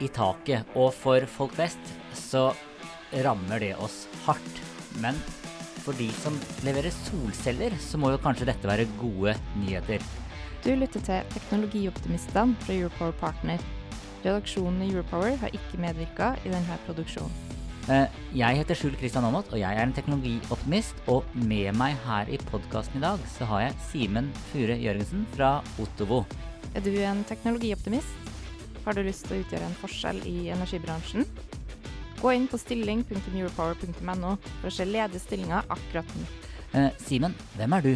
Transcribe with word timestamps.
i 0.00 0.08
taket, 0.12 0.66
og 0.76 0.92
for 0.94 1.24
folk 1.30 1.56
flest 1.56 1.92
så 2.16 2.50
rammer 3.24 3.62
det 3.62 3.74
oss 3.80 4.04
hardt. 4.26 4.62
Men 5.00 5.18
for 5.84 5.96
de 5.98 6.08
som 6.18 6.36
leverer 6.66 6.94
solceller, 6.94 7.76
så 7.80 7.98
må 8.00 8.10
jo 8.12 8.20
kanskje 8.22 8.48
dette 8.48 8.68
være 8.68 8.88
gode 9.00 9.36
nyheter. 9.60 10.02
Du 10.64 10.72
lytter 10.74 11.02
til 11.06 11.34
Teknologioptimistene 11.36 12.56
fra 12.64 12.74
Europower 12.74 13.14
Partner. 13.20 13.62
Redaksjonen 14.24 14.82
i 14.82 14.90
Europower 14.90 15.36
har 15.38 15.54
ikke 15.54 15.78
medvirka 15.78 16.32
i 16.42 16.50
denne 16.50 16.78
produksjonen. 16.88 17.42
Eh, 17.86 18.08
Jeg 18.34 18.58
heter 18.58 18.74
Skjul 18.74 18.96
Kristian 18.98 19.24
Aamodt, 19.24 19.52
og 19.54 19.60
jeg 19.60 19.70
er 19.70 19.86
en 19.86 19.94
teknologioptimist. 19.94 20.98
Og 21.06 21.22
med 21.38 21.70
meg 21.78 21.94
her 22.02 22.26
i 22.26 22.40
podkasten 22.50 22.98
i 22.98 23.04
dag 23.04 23.22
så 23.36 23.46
har 23.46 23.68
jeg 23.68 23.76
Simen 23.92 24.32
Fure 24.50 24.74
Jørgensen 24.74 25.22
fra 25.36 25.60
Ottovo. 25.78 26.24
Er 26.74 26.82
du 26.82 26.90
en 26.98 27.22
teknologioptimist? 27.28 28.35
Har 28.86 28.94
du 28.94 29.02
lyst 29.02 29.24
til 29.26 29.34
å 29.34 29.42
utgjøre 29.42 29.66
en 29.66 29.72
forskjell 29.80 30.20
i 30.30 30.34
energibransjen? 30.54 31.24
Gå 32.20 32.30
inn 32.36 32.44
på 32.46 32.60
stilling.europower.no 32.62 34.30
for 34.44 34.68
å 34.70 34.72
se 34.76 34.86
ledige 34.86 35.18
stillinger 35.24 35.66
akkurat 35.74 36.12
nå. 36.14 36.26
Eh, 36.70 36.92
Simen, 37.02 37.34
hvem 37.56 37.74
er 37.74 37.82
du? 37.82 37.90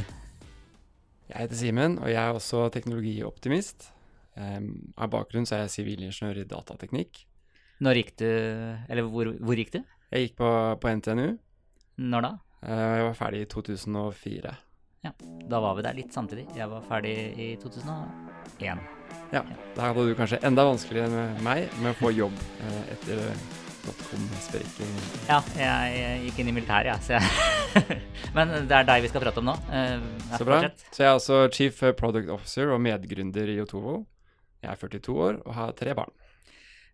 Jeg 1.31 1.37
heter 1.37 1.61
Simen, 1.61 1.97
og 2.03 2.11
jeg 2.11 2.19
er 2.19 2.34
også 2.34 2.65
teknologioptimist. 2.75 3.87
Um, 4.34 4.91
av 4.98 5.12
bakgrunn 5.15 5.47
så 5.47 5.61
er 5.61 5.65
jeg 5.69 5.77
sivilingeniør 5.77 6.42
i 6.42 6.48
datateknikk. 6.50 7.22
Når 7.87 8.00
gikk 8.00 8.12
du 8.20 8.27
Eller 8.27 9.06
hvor, 9.06 9.31
hvor 9.39 9.59
gikk 9.62 9.70
du? 9.77 9.81
Jeg 10.11 10.27
gikk 10.27 10.39
på, 10.43 10.53
på 10.83 10.95
NTNU. 10.98 11.28
Når 12.03 12.27
da? 12.27 12.37
Uh, 12.67 12.87
jeg 12.98 13.11
var 13.12 13.20
ferdig 13.22 13.47
i 13.47 13.50
2004. 13.55 14.56
Ja, 15.06 15.15
Da 15.47 15.62
var 15.62 15.78
vi 15.78 15.87
der 15.87 16.03
litt 16.03 16.19
samtidig. 16.19 16.50
Jeg 16.59 16.67
var 16.75 16.83
ferdig 16.91 17.15
i 17.39 17.53
2001. 17.62 19.00
Ja, 19.31 19.45
Da 19.77 19.89
hadde 19.91 20.09
du 20.09 20.14
kanskje 20.19 20.41
enda 20.47 20.64
vanskeligere 20.67 21.06
enn 21.31 21.42
meg 21.47 21.70
med 21.78 21.92
å 21.92 21.98
få 22.00 22.11
jobb 22.11 22.34
uh, 22.34 22.81
etter 22.91 23.20
dotcom-sprekken. 23.84 24.91
Ja, 25.28 25.39
jeg 25.56 26.25
gikk 26.27 26.41
inn 26.42 26.50
i 26.50 26.55
militæret, 26.56 27.06
jeg. 27.09 27.20
Jeg 27.78 28.00
Men 28.37 28.53
det 28.69 28.77
er 28.77 28.89
deg 28.89 29.05
vi 29.05 29.11
skal 29.12 29.22
prate 29.25 29.41
om 29.41 29.48
nå. 29.48 29.55
Eh, 29.72 30.03
Så 30.37 30.47
bra. 30.47 30.59
Så 30.91 31.05
jeg 31.05 31.09
er 31.09 31.17
også 31.17 31.39
chief 31.55 31.81
product 31.98 32.33
officer 32.34 32.75
og 32.75 32.83
medgründer 32.84 33.48
i 33.55 33.61
Otovo. 33.62 34.00
Jeg 34.61 34.75
er 34.75 34.81
42 34.83 35.17
år 35.17 35.41
og 35.47 35.55
har 35.56 35.72
tre 35.78 35.94
barn. 35.97 36.12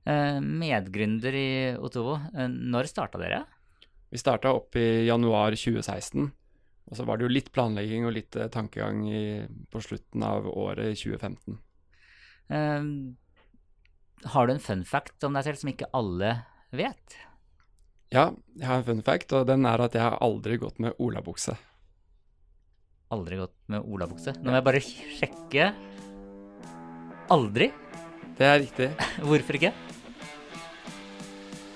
Eh, 0.07 0.39
medgründer 0.39 1.35
i 1.35 1.49
Otovo. 1.83 2.21
Eh, 2.37 2.47
når 2.47 2.93
starta 2.93 3.19
dere? 3.19 3.43
Vi 4.13 4.21
starta 4.23 4.53
opp 4.55 4.77
i 4.79 5.07
januar 5.09 5.57
2016. 5.59 6.29
Og 6.87 6.95
så 6.95 7.03
var 7.09 7.19
det 7.19 7.27
jo 7.27 7.33
litt 7.35 7.51
planlegging 7.55 8.07
og 8.07 8.15
litt 8.15 8.37
eh, 8.39 8.47
tankegang 8.53 9.03
i, 9.11 9.25
på 9.73 9.83
slutten 9.83 10.23
av 10.23 10.47
året 10.53 10.95
2015. 11.01 11.59
Eh, 12.53 12.91
har 14.33 14.47
du 14.47 14.53
en 14.53 14.63
fun 14.63 14.85
fact 14.89 15.25
om 15.27 15.37
deg 15.37 15.47
selv 15.47 15.61
som 15.61 15.71
ikke 15.73 15.91
alle 15.97 16.35
vet? 16.75 17.19
Ja, 18.15 18.31
jeg 18.55 18.67
har 18.69 18.81
en 18.81 18.87
fun 18.87 19.03
fact, 19.07 19.33
og 19.35 19.49
den 19.49 19.67
er 19.67 19.83
at 19.83 19.97
jeg 19.97 20.05
har 20.05 20.19
aldri 20.23 20.59
gått 20.63 20.79
med 20.83 20.95
olabukse. 21.03 21.57
Aldri 23.15 23.39
gått 23.39 23.55
med 23.71 23.83
olabukse. 23.87 24.35
Nå 24.43 24.51
må 24.51 24.59
jeg 24.59 24.67
bare 24.67 24.83
sjekke. 24.83 25.67
Aldri? 27.35 27.71
Det 28.39 28.47
er 28.47 28.59
riktig. 28.63 28.89
Hvorfor 29.29 29.59
ikke? 29.59 29.73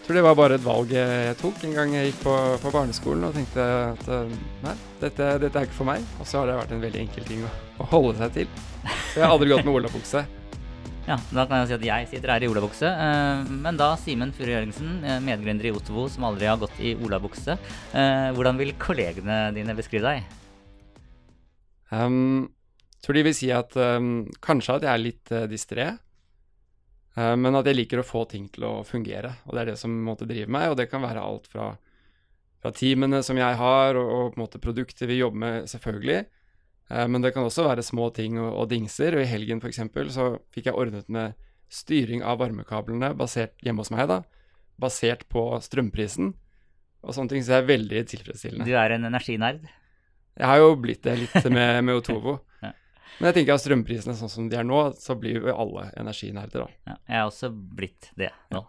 Jeg 0.01 0.07
tror 0.07 0.19
det 0.19 0.27
var 0.27 0.39
bare 0.41 0.57
et 0.59 0.65
valg 0.65 0.91
jeg 0.91 1.35
tok 1.39 1.61
en 1.69 1.75
gang 1.77 1.93
jeg 1.95 2.09
gikk 2.09 2.25
på, 2.25 2.33
på 2.65 2.73
barneskolen 2.75 3.29
og 3.29 3.37
tenkte 3.37 3.63
at 3.63 4.09
eh, 4.11 4.33
nei, 4.65 4.73
dette, 4.99 5.29
dette 5.45 5.55
er 5.55 5.69
ikke 5.69 5.77
for 5.77 5.91
meg. 5.93 6.03
Og 6.19 6.27
så 6.27 6.41
har 6.41 6.51
det 6.51 6.59
vært 6.59 6.75
en 6.75 6.83
veldig 6.83 7.03
enkel 7.05 7.29
ting 7.31 7.47
å, 7.47 7.55
å 7.79 7.87
holde 7.93 8.17
seg 8.19 8.35
til. 8.41 8.61
Så 9.13 9.21
jeg 9.21 9.27
har 9.27 9.37
aldri 9.37 9.53
gått 9.53 9.67
med 9.69 9.77
olabukse. 9.77 10.25
Ja, 11.11 11.17
Da 11.35 11.43
kan 11.49 11.59
jeg 11.59 11.73
si 11.73 11.75
at 11.75 11.85
jeg 11.89 12.07
sitter 12.07 12.31
her 12.31 12.45
i 12.45 12.49
olabukse. 12.49 12.87
eh, 12.87 13.49
Men 13.51 13.77
da 13.77 13.97
Simen 13.97 14.31
Fure 14.33 14.53
Jørgensen, 14.55 15.03
eh, 15.03 15.19
medgründer 15.19 15.67
i 15.67 15.73
Otovo 15.75 16.09
som 16.09 16.23
aldri 16.23 16.47
har 16.47 16.57
gått 16.57 16.79
i 16.79 16.95
olabukse. 16.95 17.59
eh, 17.93 18.31
Hvordan 18.31 18.57
vil 18.57 18.75
kollegene 18.79 19.53
dine 19.53 19.75
beskrive 19.75 20.03
deg? 20.03 20.23
Um, 21.91 22.53
tror 23.03 23.15
de 23.15 23.25
vil 23.25 23.35
si 23.35 23.51
at 23.51 23.75
um, 23.75 24.31
kanskje 24.41 24.77
at 24.77 24.83
jeg 24.83 24.93
er 24.93 25.03
litt 25.03 25.33
uh, 25.33 25.49
distré, 25.51 25.99
uh, 27.17 27.35
men 27.35 27.57
at 27.57 27.67
jeg 27.67 27.75
liker 27.75 27.99
å 27.99 28.07
få 28.07 28.29
ting 28.29 28.49
til 28.49 28.63
å 28.63 28.85
fungere. 28.87 29.35
Og 29.47 29.55
det 29.55 29.61
er 29.61 29.71
det 29.73 29.79
som 29.79 29.91
måtte 29.91 30.29
drive 30.29 30.47
meg, 30.47 30.71
og 30.71 30.77
det 30.77 30.89
kan 30.89 31.03
være 31.03 31.19
alt 31.19 31.49
fra, 31.51 31.73
fra 32.63 32.71
teamene 32.71 33.25
som 33.25 33.37
jeg 33.37 33.59
har, 33.59 33.97
og, 33.97 34.07
og 34.07 34.31
på 34.31 34.39
en 34.39 34.45
måte 34.47 34.63
produkter 34.63 35.11
vi 35.11 35.19
jobber 35.19 35.39
med, 35.39 35.67
selvfølgelig. 35.67 36.25
Uh, 36.91 37.07
men 37.07 37.23
det 37.23 37.33
kan 37.37 37.47
også 37.47 37.69
være 37.69 37.87
små 37.87 38.11
ting 38.17 38.39
og, 38.41 38.51
og 38.51 38.69
dingser. 38.73 39.17
Og 39.17 39.25
i 39.25 39.31
helgen 39.31 39.63
f.eks. 39.63 39.81
så 40.15 40.33
fikk 40.55 40.71
jeg 40.71 40.77
ordnet 40.77 41.09
med 41.13 41.39
styring 41.71 42.25
av 42.27 42.41
varmekablene 42.43 43.13
basert 43.19 43.55
hjemme 43.65 43.85
hos 43.85 43.93
meg, 43.95 44.09
da. 44.11 44.23
Basert 44.81 45.27
på 45.31 45.45
strømprisen. 45.63 46.33
Og 47.01 47.17
sånne 47.17 47.33
ting 47.33 47.45
så 47.47 47.59
er 47.59 47.69
veldig 47.69 48.03
tilfredsstillende. 48.11 48.67
Du 48.69 48.75
er 48.77 48.97
en 48.97 49.07
energinerd. 49.09 49.63
Jeg 50.41 50.49
har 50.49 50.61
jo 50.61 50.75
blitt 50.81 51.03
det 51.05 51.17
litt 51.23 51.49
med, 51.53 51.83
med 51.87 52.03
Otovo. 52.03 52.41
Ja. 52.61 52.75
Men 53.17 53.31
jeg 53.31 53.41
tenker 53.41 53.57
at 53.57 53.63
strømprisene 53.65 54.15
sånn 54.17 54.31
som 54.33 54.49
de 54.49 54.57
er 54.61 54.65
nå, 54.65 54.79
så 55.01 55.17
blir 55.19 55.41
jo 55.41 55.53
alle 55.53 55.89
energinerder, 55.99 56.63
da. 56.63 56.77
Ja, 56.89 56.95
jeg 57.09 57.17
er 57.19 57.25
også 57.27 57.49
blitt 57.51 58.11
det 58.21 58.29
nå. 58.55 58.61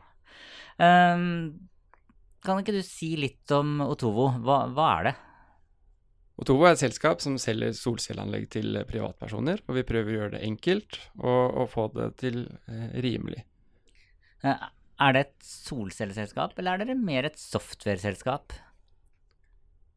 Ehm, 0.82 1.28
kan 2.44 2.60
ikke 2.60 2.74
du 2.76 2.82
si 2.84 3.14
litt 3.20 3.52
om 3.56 3.80
Otovo? 3.86 4.30
Hva, 4.42 4.64
hva 4.74 4.88
er 4.98 5.08
det? 5.10 5.14
Otovo 6.40 6.66
er 6.66 6.76
et 6.76 6.82
selskap 6.82 7.22
som 7.22 7.36
selger 7.42 7.74
solcelleanlegg 7.76 8.48
til 8.54 8.80
privatpersoner, 8.90 9.62
og 9.68 9.78
vi 9.78 9.84
prøver 9.86 10.10
å 10.10 10.16
gjøre 10.16 10.34
det 10.38 10.46
enkelt 10.48 10.98
og, 11.20 11.58
og 11.64 11.68
få 11.70 11.88
det 11.98 12.08
til 12.22 12.46
eh, 12.72 12.88
rimelig. 13.04 13.44
Eh, 14.44 14.70
Er 15.02 15.14
det 15.14 15.22
et 15.26 15.46
solcelleselskap, 15.46 16.58
eller 16.58 16.78
er 16.78 16.86
dere 16.86 16.98
mer 16.98 17.26
et 17.26 17.40
software-selskap? 17.40 18.54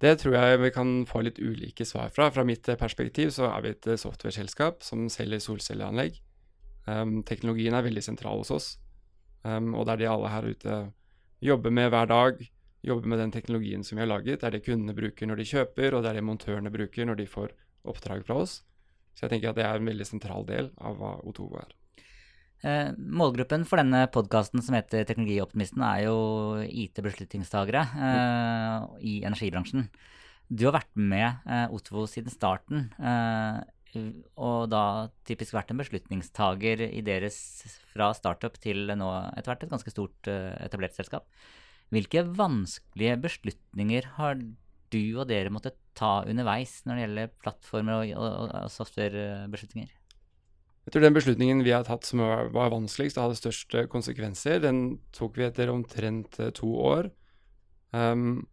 Det 0.05 0.19
tror 0.21 0.35
jeg 0.37 0.61
vi 0.61 0.71
kan 0.75 0.89
få 1.09 1.23
litt 1.25 1.39
ulike 1.41 1.85
svar 1.89 2.11
fra. 2.13 2.31
Fra 2.35 2.45
mitt 2.45 2.69
eh, 2.69 2.79
perspektiv 2.81 3.31
så 3.33 3.49
er 3.53 3.65
vi 3.65 3.73
et 3.73 3.87
eh, 3.89 4.01
software-selskap 4.01 4.83
som 4.85 5.07
selger 5.13 5.41
solcelleanlegg. 5.41 6.19
Um, 6.85 7.23
teknologien 7.25 7.73
er 7.73 7.87
veldig 7.87 8.03
sentral 8.05 8.43
hos 8.43 8.51
oss, 8.53 8.67
um, 9.41 9.71
og 9.73 9.87
det 9.87 9.95
er 9.95 10.01
det 10.03 10.09
alle 10.13 10.33
her 10.35 10.49
ute 10.53 10.75
jobber 11.41 11.73
med 11.73 11.89
hver 11.95 12.11
dag. 12.11 12.43
Jobber 12.85 13.09
med 13.09 13.23
den 13.23 13.33
teknologien 13.33 13.85
som 13.87 13.97
vi 13.97 14.05
har 14.05 14.11
laget. 14.11 14.43
Det 14.43 14.49
er 14.49 14.59
det 14.59 14.65
kundene 14.67 14.97
bruker 14.97 15.29
når 15.31 15.41
de 15.41 15.49
kjøper, 15.49 15.95
og 15.95 16.05
det 16.05 16.11
er 16.11 16.19
det 16.21 16.27
montørene 16.29 16.73
bruker 16.75 17.09
når 17.09 17.23
de 17.23 17.31
får 17.31 17.55
oppdrag 17.89 18.27
fra 18.27 18.43
oss. 18.45 18.59
Så 19.15 19.25
jeg 19.25 19.37
tenker 19.37 19.53
at 19.53 19.59
det 19.61 19.65
er 19.65 19.81
en 19.81 19.89
veldig 19.89 20.07
sentral 20.09 20.45
del 20.49 20.69
av 20.83 20.99
hva 21.01 21.15
Otovo 21.25 21.61
er. 21.63 21.73
Eh, 22.65 22.91
målgruppen 22.97 23.67
for 23.69 23.81
denne 23.81 24.07
podkasten 24.13 24.63
som 24.65 24.77
heter 24.77 25.05
Teknologioptimisten, 25.05 25.83
er 25.85 26.07
jo 26.07 26.17
IT-beslutningstagere 26.65 27.83
eh, 28.09 28.87
i 29.05 29.15
energibransjen. 29.29 29.91
Du 30.49 30.65
har 30.69 30.79
vært 30.79 30.93
med 30.97 31.45
eh, 31.45 31.67
Otovo 31.75 32.07
siden 32.09 32.33
starten, 32.33 32.89
og 34.35 34.65
da 34.73 34.85
typisk 35.29 35.55
vært 35.55 35.69
en 35.71 35.79
beslutningstager 35.79 36.81
i 36.89 37.03
deres 37.07 37.37
fra 37.93 38.09
startup 38.17 38.57
til 38.59 38.89
nå 38.91 39.11
etter 39.37 39.53
hvert 39.53 39.69
et 39.69 39.71
ganske 39.71 39.93
stort 39.93 40.27
etablert 40.27 40.97
selskap. 40.97 41.29
Hvilke 41.93 42.25
vanskelige 42.37 43.19
beslutninger 43.27 44.07
har 44.17 44.39
du 44.95 45.03
og 45.19 45.29
dere 45.29 45.53
måttet 45.53 45.77
ta 45.99 46.23
underveis 46.29 46.81
når 46.87 46.97
det 46.97 47.05
gjelder 47.05 47.35
plattformer 47.43 48.01
og, 48.01 48.15
og, 48.19 48.55
og 48.65 48.73
softwarebeslutninger? 48.73 49.93
Jeg 50.85 50.93
tror 50.93 51.05
den 51.07 51.17
beslutningen 51.17 51.63
vi 51.65 51.73
har 51.73 51.87
tatt 51.87 52.05
som 52.05 52.21
var 52.21 52.51
var 52.53 52.73
vanskeligst 52.75 53.17
og 53.17 53.29
hadde 53.29 53.41
størst 53.41 53.77
eh, 53.79 53.87
konsekvenser, 53.91 54.59
den 54.61 54.99
tok 55.17 55.39
vi 55.41 55.47
etter 55.47 55.73
omtrent 55.73 56.37
eh, 56.43 56.53
to 56.57 56.69
år. 56.77 57.09
Um, 57.95 58.45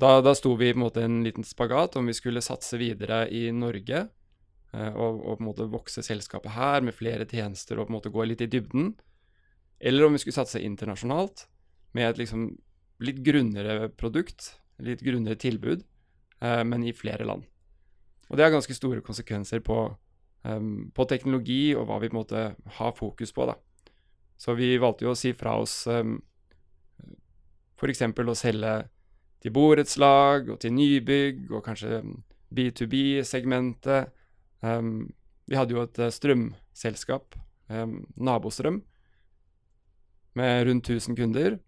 da, 0.00 0.20
da 0.24 0.32
sto 0.36 0.54
vi 0.56 0.70
på 0.72 0.78
en 0.78 0.84
måte 0.86 1.02
en 1.04 1.18
liten 1.26 1.44
spagat 1.44 1.98
om 1.98 2.08
vi 2.08 2.14
skulle 2.16 2.44
satse 2.44 2.78
videre 2.80 3.24
i 3.34 3.48
Norge 3.52 4.06
uh, 4.06 4.92
og, 4.94 5.20
og 5.20 5.36
på 5.36 5.42
en 5.42 5.48
måte 5.50 5.68
vokse 5.72 6.04
selskapet 6.06 6.54
her 6.56 6.86
med 6.86 6.96
flere 6.96 7.26
tjenester 7.28 7.76
og 7.76 7.88
på 7.88 7.92
en 7.92 7.98
måte 7.98 8.14
gå 8.14 8.24
litt 8.24 8.44
i 8.46 8.50
dybden, 8.52 8.94
eller 9.76 10.06
om 10.06 10.16
vi 10.16 10.22
skulle 10.22 10.38
satse 10.38 10.62
internasjonalt 10.64 11.44
med 11.96 12.10
et 12.10 12.20
liksom 12.20 12.48
litt 13.04 13.20
grunnere 13.24 13.90
produkt, 13.96 14.54
litt 14.84 15.02
grunnere 15.04 15.38
tilbud, 15.40 15.84
eh, 16.44 16.62
men 16.64 16.84
i 16.84 16.94
flere 16.96 17.26
land. 17.28 17.46
Og 18.28 18.36
det 18.36 18.46
har 18.46 18.54
ganske 18.54 18.76
store 18.76 19.04
konsekvenser 19.04 19.62
på 19.64 19.80
um, 20.46 20.90
på 20.94 21.06
teknologi 21.10 21.74
og 21.76 21.86
hva 21.88 21.98
vi 22.02 22.10
på 22.10 22.16
en 22.16 22.20
måte 22.20 22.42
har 22.78 22.96
fokus 22.96 23.32
på. 23.32 23.46
da. 23.46 23.56
Så 24.36 24.54
vi 24.54 24.76
valgte 24.78 25.06
jo 25.06 25.14
å 25.14 25.18
si 25.18 25.32
fra 25.36 25.56
oss 25.60 25.86
um, 25.86 26.18
f.eks. 27.76 28.02
å 28.02 28.36
selge 28.36 28.74
til 29.42 29.52
borettslag 29.52 30.50
og 30.52 30.60
til 30.62 30.74
nybygg 30.76 31.50
og 31.52 31.64
kanskje 31.66 32.02
B2B-segmentet. 32.56 34.12
Um, 34.60 35.08
vi 35.46 35.58
hadde 35.58 35.76
jo 35.76 35.84
et 35.84 35.98
uh, 36.02 36.10
strømselskap, 36.12 37.36
um, 37.70 38.00
Nabostrøm, 38.16 38.82
med 40.36 40.66
rundt 40.68 40.90
1000 40.90 41.16
kunder. 41.16 41.58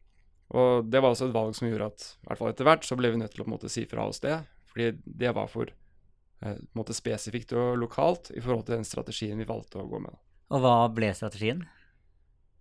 Og 0.56 0.87
det 0.89 1.03
var 1.03 1.12
også 1.12 1.29
et 1.29 1.35
valg 1.35 1.56
som 1.56 1.69
gjorde 1.69 1.91
at 1.91 2.05
i 2.06 2.29
hvert 2.29 2.41
fall 2.41 2.53
etter 2.53 2.69
hvert 2.69 2.87
så 2.87 2.97
ble 2.97 3.11
vi 3.12 3.21
nødt 3.21 3.35
til 3.35 3.43
å 3.43 3.47
på 3.47 3.50
en 3.50 3.56
måte, 3.56 3.73
si 3.73 3.85
fra 3.89 4.06
oss 4.09 4.23
det. 4.25 4.39
Fordi 4.73 4.91
det 5.05 5.33
var 5.37 5.50
for 5.53 5.69
eh, 5.69 6.61
måte, 6.79 6.97
spesifikt 6.97 7.53
og 7.56 7.77
lokalt 7.83 8.33
i 8.35 8.41
forhold 8.41 8.65
til 8.69 8.79
den 8.79 8.89
strategien 8.89 9.41
vi 9.41 9.49
valgte 9.49 9.83
å 9.83 9.89
gå 9.89 10.00
med. 10.05 10.17
Og 10.49 10.65
hva 10.65 10.77
ble 10.93 11.12
strategien? 11.17 11.67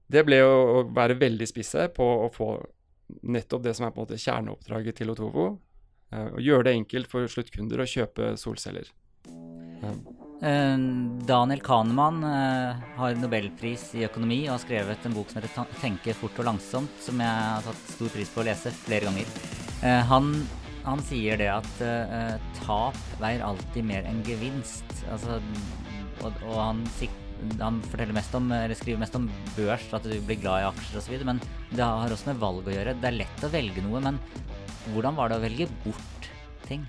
Det 0.08 0.24
ble 0.28 0.42
å, 0.44 0.58
å 0.80 0.84
være 0.96 1.20
veldig 1.20 1.48
spisse 1.48 1.88
på 1.96 2.08
å 2.26 2.28
få 2.34 2.52
nettopp 3.24 3.64
det 3.64 3.76
som 3.78 3.88
er 3.88 3.96
på 3.96 4.02
en 4.02 4.08
måte 4.08 4.20
kjerneoppdraget 4.20 5.00
til 5.00 5.16
Otovo. 5.16 5.50
Eh, 6.12 6.30
og 6.34 6.44
gjøre 6.44 6.70
det 6.70 6.78
enkelt 6.82 7.12
for 7.12 7.32
sluttkunder 7.32 7.84
å 7.84 7.92
kjøpe 7.96 8.34
solceller. 8.40 8.92
Eh. 10.38 10.78
Daniel 11.28 11.62
Kahneman 11.66 12.22
eh, 12.24 12.84
har 12.98 13.18
nobelpris 13.18 13.90
i 13.98 14.06
økonomi 14.06 14.44
og 14.46 14.54
har 14.54 14.64
skrevet 14.64 15.08
en 15.08 15.16
bok 15.18 15.32
som 15.32 15.42
heter 15.42 15.66
'Tenke 15.82 16.14
fort 16.14 16.38
og 16.38 16.46
langsomt', 16.46 17.02
som 17.02 17.20
jeg 17.20 17.28
har 17.28 17.66
tatt 17.66 17.94
stor 17.96 18.14
pris 18.14 18.30
på 18.30 18.44
å 18.44 18.46
lese 18.46 18.72
flere 18.72 19.10
ganger. 19.10 19.26
Eh, 19.82 20.04
han, 20.12 20.48
han 20.86 21.02
sier 21.02 21.42
det 21.42 21.50
at 21.50 21.74
tap 22.62 22.98
veier 23.20 23.42
alltid 23.42 23.84
mer 23.84 24.06
enn 24.06 24.22
gevinst. 24.24 24.86
Altså, 25.12 25.42
og, 26.22 26.32
og 26.46 26.56
han, 26.62 26.86
han, 27.60 27.82
forteller 27.90 28.14
mest 28.14 28.38
om, 28.38 28.52
eller 28.52 28.78
skriver 28.78 29.02
mest 29.02 29.18
om 29.18 29.28
børs, 29.58 29.90
at 29.94 30.06
du 30.06 30.16
blir 30.22 30.42
glad 30.42 30.62
i 30.62 30.70
aksjer 30.70 31.02
osv., 31.02 31.26
men 31.26 31.42
det 31.74 31.84
har 31.84 32.14
også 32.14 32.32
med 32.32 32.42
valg 32.46 32.70
å 32.70 32.78
gjøre. 32.78 32.96
Det 33.02 33.10
er 33.10 33.20
lett 33.26 33.44
å 33.44 33.52
velge 33.54 33.84
noe, 33.86 34.02
men 34.06 34.22
hvordan 34.94 35.18
var 35.18 35.30
det 35.30 35.42
å 35.42 35.46
velge 35.50 35.70
bort 35.84 36.32
ting? 36.70 36.86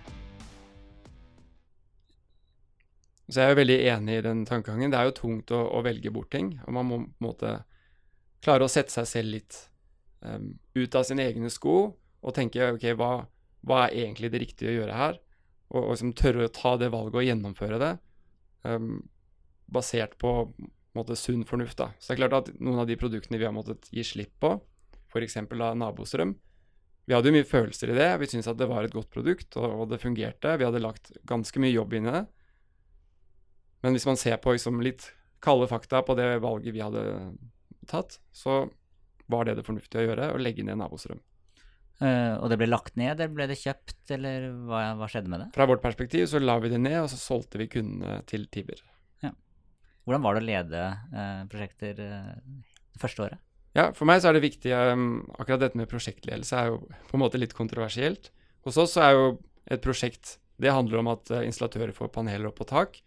Så 3.29 3.43
jeg 3.43 3.45
er 3.45 3.53
jo 3.53 3.61
veldig 3.61 3.79
enig 3.93 4.15
i 4.17 4.25
den 4.25 4.45
tankegangen. 4.49 4.93
Det 4.93 4.99
er 4.99 5.09
jo 5.11 5.17
tungt 5.19 5.53
å, 5.53 5.61
å, 5.77 5.83
velge 5.85 6.13
bort 6.15 6.31
ting. 6.33 6.55
Og 6.65 6.73
man 6.73 6.89
må 6.89 7.01
på 7.03 7.09
en 7.09 7.27
måte 7.27 7.51
klare 8.45 8.65
å 8.65 8.73
sette 8.73 8.95
seg 8.95 9.09
selv 9.11 9.35
litt 9.35 9.59
um, 10.25 10.55
ut 10.79 10.97
av 10.97 11.05
sine 11.05 11.27
egne 11.29 11.51
sko 11.53 11.77
og 11.93 12.35
tenke 12.35 12.73
OK, 12.73 12.87
hva, 12.99 13.13
hva, 13.69 13.85
er 13.85 14.07
egentlig 14.07 14.33
det 14.33 14.43
riktige 14.47 14.73
å 14.73 14.79
gjøre 14.79 14.97
her? 14.97 15.21
Og, 15.69 15.83
og 15.83 15.93
liksom 15.93 16.15
tørre 16.17 16.49
å 16.49 16.55
ta 16.55 16.75
det 16.81 16.89
valget 16.95 17.21
og 17.21 17.29
gjennomføre 17.29 17.81
det 17.83 17.93
um, 18.65 19.03
basert 19.69 20.17
på, 20.23 20.33
på 20.49 20.97
måte, 20.97 21.19
sunn 21.19 21.45
fornuft. 21.49 21.77
da. 21.83 21.93
Så 21.99 22.15
det 22.15 22.17
er 22.17 22.23
klart 22.25 22.39
at 22.41 22.53
noen 22.57 22.81
av 22.81 22.89
de 22.89 22.97
produktene 23.01 23.41
vi 23.41 23.47
har 23.47 23.55
måttet 23.55 23.91
gi 23.93 24.07
slipp 24.07 24.33
på, 24.41 24.55
f.eks. 25.13 25.37
nabostrøm, 25.53 26.33
vi 27.09 27.17
hadde 27.17 27.31
jo 27.31 27.37
mye 27.39 27.49
følelser 27.49 27.93
i 27.93 27.97
det. 27.97 28.09
Vi 28.21 28.27
syntes 28.29 28.51
at 28.51 28.59
det 28.61 28.69
var 28.69 28.85
et 28.85 28.93
godt 28.93 29.09
produkt, 29.13 29.55
og, 29.57 29.69
og 29.83 29.87
det 29.93 30.01
fungerte. 30.03 30.59
Vi 30.61 30.67
hadde 30.67 30.83
lagt 30.85 31.13
ganske 31.29 31.61
mye 31.63 31.73
jobb 31.73 31.95
inn 31.97 32.09
i 32.09 32.13
det. 32.13 32.27
Men 33.85 33.95
hvis 33.95 34.07
man 34.09 34.19
ser 34.19 34.39
på 34.43 34.55
liksom 34.57 34.83
litt 34.85 35.11
kalde 35.45 35.69
fakta 35.71 36.03
på 36.03 36.17
det 36.19 36.39
valget 36.43 36.75
vi 36.75 36.83
hadde 36.83 37.05
tatt, 37.89 38.19
så 38.35 38.67
var 39.31 39.47
det 39.47 39.59
det 39.59 39.67
fornuftige 39.67 40.03
å 40.03 40.09
gjøre, 40.09 40.31
å 40.35 40.41
legge 40.41 40.65
ned 40.67 40.81
nabostrøm. 40.81 41.21
Uh, 41.99 42.39
og 42.39 42.47
det 42.53 42.61
ble 42.61 42.69
lagt 42.69 42.95
ned, 42.99 43.19
eller 43.19 43.33
ble 43.35 43.49
det 43.51 43.59
kjøpt, 43.59 44.13
eller 44.15 44.47
hva, 44.69 44.85
hva, 45.01 45.09
skjedde 45.11 45.33
med 45.33 45.43
det? 45.43 45.49
Fra 45.57 45.67
vårt 45.67 45.83
perspektiv 45.83 46.29
så 46.31 46.39
la 46.39 46.55
vi 46.63 46.71
det 46.71 46.79
ned, 46.79 47.01
og 47.03 47.11
så 47.11 47.19
solgte 47.19 47.59
vi 47.59 47.67
kundene 47.73 48.21
til 48.31 48.47
Tiber. 48.55 48.79
Ja. 49.25 49.33
Hvordan 50.07 50.23
var 50.25 50.37
det 50.37 50.45
å 50.45 50.47
lede 50.47 50.85
uh, 50.95 51.43
prosjekter 51.51 51.99
uh, 51.99 52.63
det 52.95 53.03
første 53.03 53.27
året? 53.27 53.43
Ja, 53.75 53.91
For 53.95 54.09
meg 54.09 54.23
så 54.23 54.31
er 54.31 54.39
det 54.39 54.47
viktig 54.47 54.71
um, 54.73 55.27
Akkurat 55.37 55.61
dette 55.61 55.79
med 55.79 55.91
prosjektledelse 55.91 56.57
er 56.57 56.71
jo 56.71 56.79
på 57.11 57.19
en 57.19 57.23
måte 57.23 57.39
litt 57.39 57.53
kontroversielt. 57.55 58.31
Hos 58.67 58.79
oss 58.81 58.95
så 58.97 59.05
er 59.05 59.13
jo 59.15 59.27
et 59.69 59.83
prosjekt 59.85 60.39
Det 60.59 60.73
handler 60.73 61.03
om 61.03 61.11
at 61.13 61.31
installatører 61.43 61.93
får 61.95 62.15
paneler 62.15 62.49
opp 62.49 62.57
på 62.63 62.67
tak. 62.71 63.03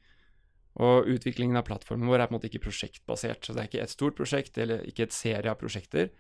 Og 0.80 1.08
utviklingen 1.12 1.60
av 1.60 1.66
plattformen 1.68 2.08
vår 2.08 2.24
er 2.24 2.30
på 2.30 2.34
en 2.34 2.38
måte 2.38 2.48
ikke 2.48 2.64
prosjektbasert. 2.64 3.44
Så 3.44 3.56
det 3.56 3.64
er 3.64 3.70
ikke 3.70 3.84
et 3.84 3.94
stort 3.94 4.16
prosjekt 4.20 4.58
eller 4.62 4.86
ikke 4.88 5.10
et 5.10 5.16
serie 5.16 5.52
av 5.52 5.60
prosjekter, 5.60 6.12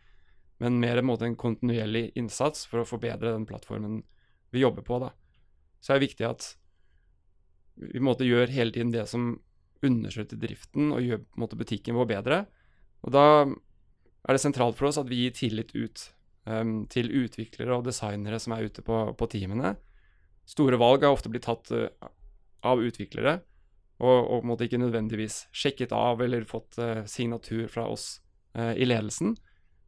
men 0.61 0.81
mer 0.81 0.99
en, 0.99 1.07
måte 1.07 1.25
en 1.25 1.37
kontinuerlig 1.39 2.11
innsats 2.19 2.67
for 2.69 2.83
å 2.83 2.87
forbedre 2.87 3.31
den 3.33 3.47
plattformen 3.49 4.01
vi 4.51 4.61
jobber 4.61 4.85
på. 4.85 4.99
da. 5.01 5.13
Så 5.79 5.93
det 5.93 5.97
er 5.97 6.05
viktig 6.05 6.27
at 6.27 6.49
vi 7.81 7.95
på 7.95 8.03
en 8.03 8.09
måte 8.11 8.27
gjør 8.27 8.51
hele 8.53 8.75
tiden 8.75 8.91
det 8.93 9.07
som 9.09 9.33
understøtter 9.81 10.37
driften 10.37 10.91
og 10.93 11.01
gjør 11.01 11.23
på 11.23 11.39
en 11.39 11.43
måte 11.45 11.57
butikken 11.57 11.97
vår 11.97 12.09
bedre. 12.11 12.41
Og 13.01 13.15
da 13.15 13.25
er 13.47 14.35
det 14.35 14.43
sentralt 14.43 14.77
for 14.77 14.91
oss 14.91 14.99
at 15.01 15.09
vi 15.09 15.23
gir 15.23 15.33
tillit 15.33 15.71
ut 15.73 16.03
um, 16.45 16.83
til 16.91 17.09
utviklere 17.23 17.79
og 17.79 17.87
designere 17.87 18.37
som 18.43 18.53
er 18.53 18.67
ute 18.67 18.83
på, 18.85 18.99
på 19.17 19.29
teamene. 19.31 19.73
Store 20.45 20.77
valg 20.77 21.07
har 21.07 21.15
ofte 21.15 21.31
blitt 21.31 21.47
tatt 21.47 21.71
uh, 21.73 21.87
av 22.67 22.83
utviklere 22.83 23.39
og, 24.01 24.49
og 24.49 24.63
ikke 24.65 24.79
nødvendigvis 24.81 25.45
sjekket 25.53 25.93
av 25.93 26.21
eller 26.25 26.47
fått 26.49 26.79
uh, 26.81 27.03
signatur 27.09 27.67
fra 27.71 27.85
oss 27.91 28.15
uh, 28.57 28.73
i 28.73 28.87
ledelsen. 28.87 29.35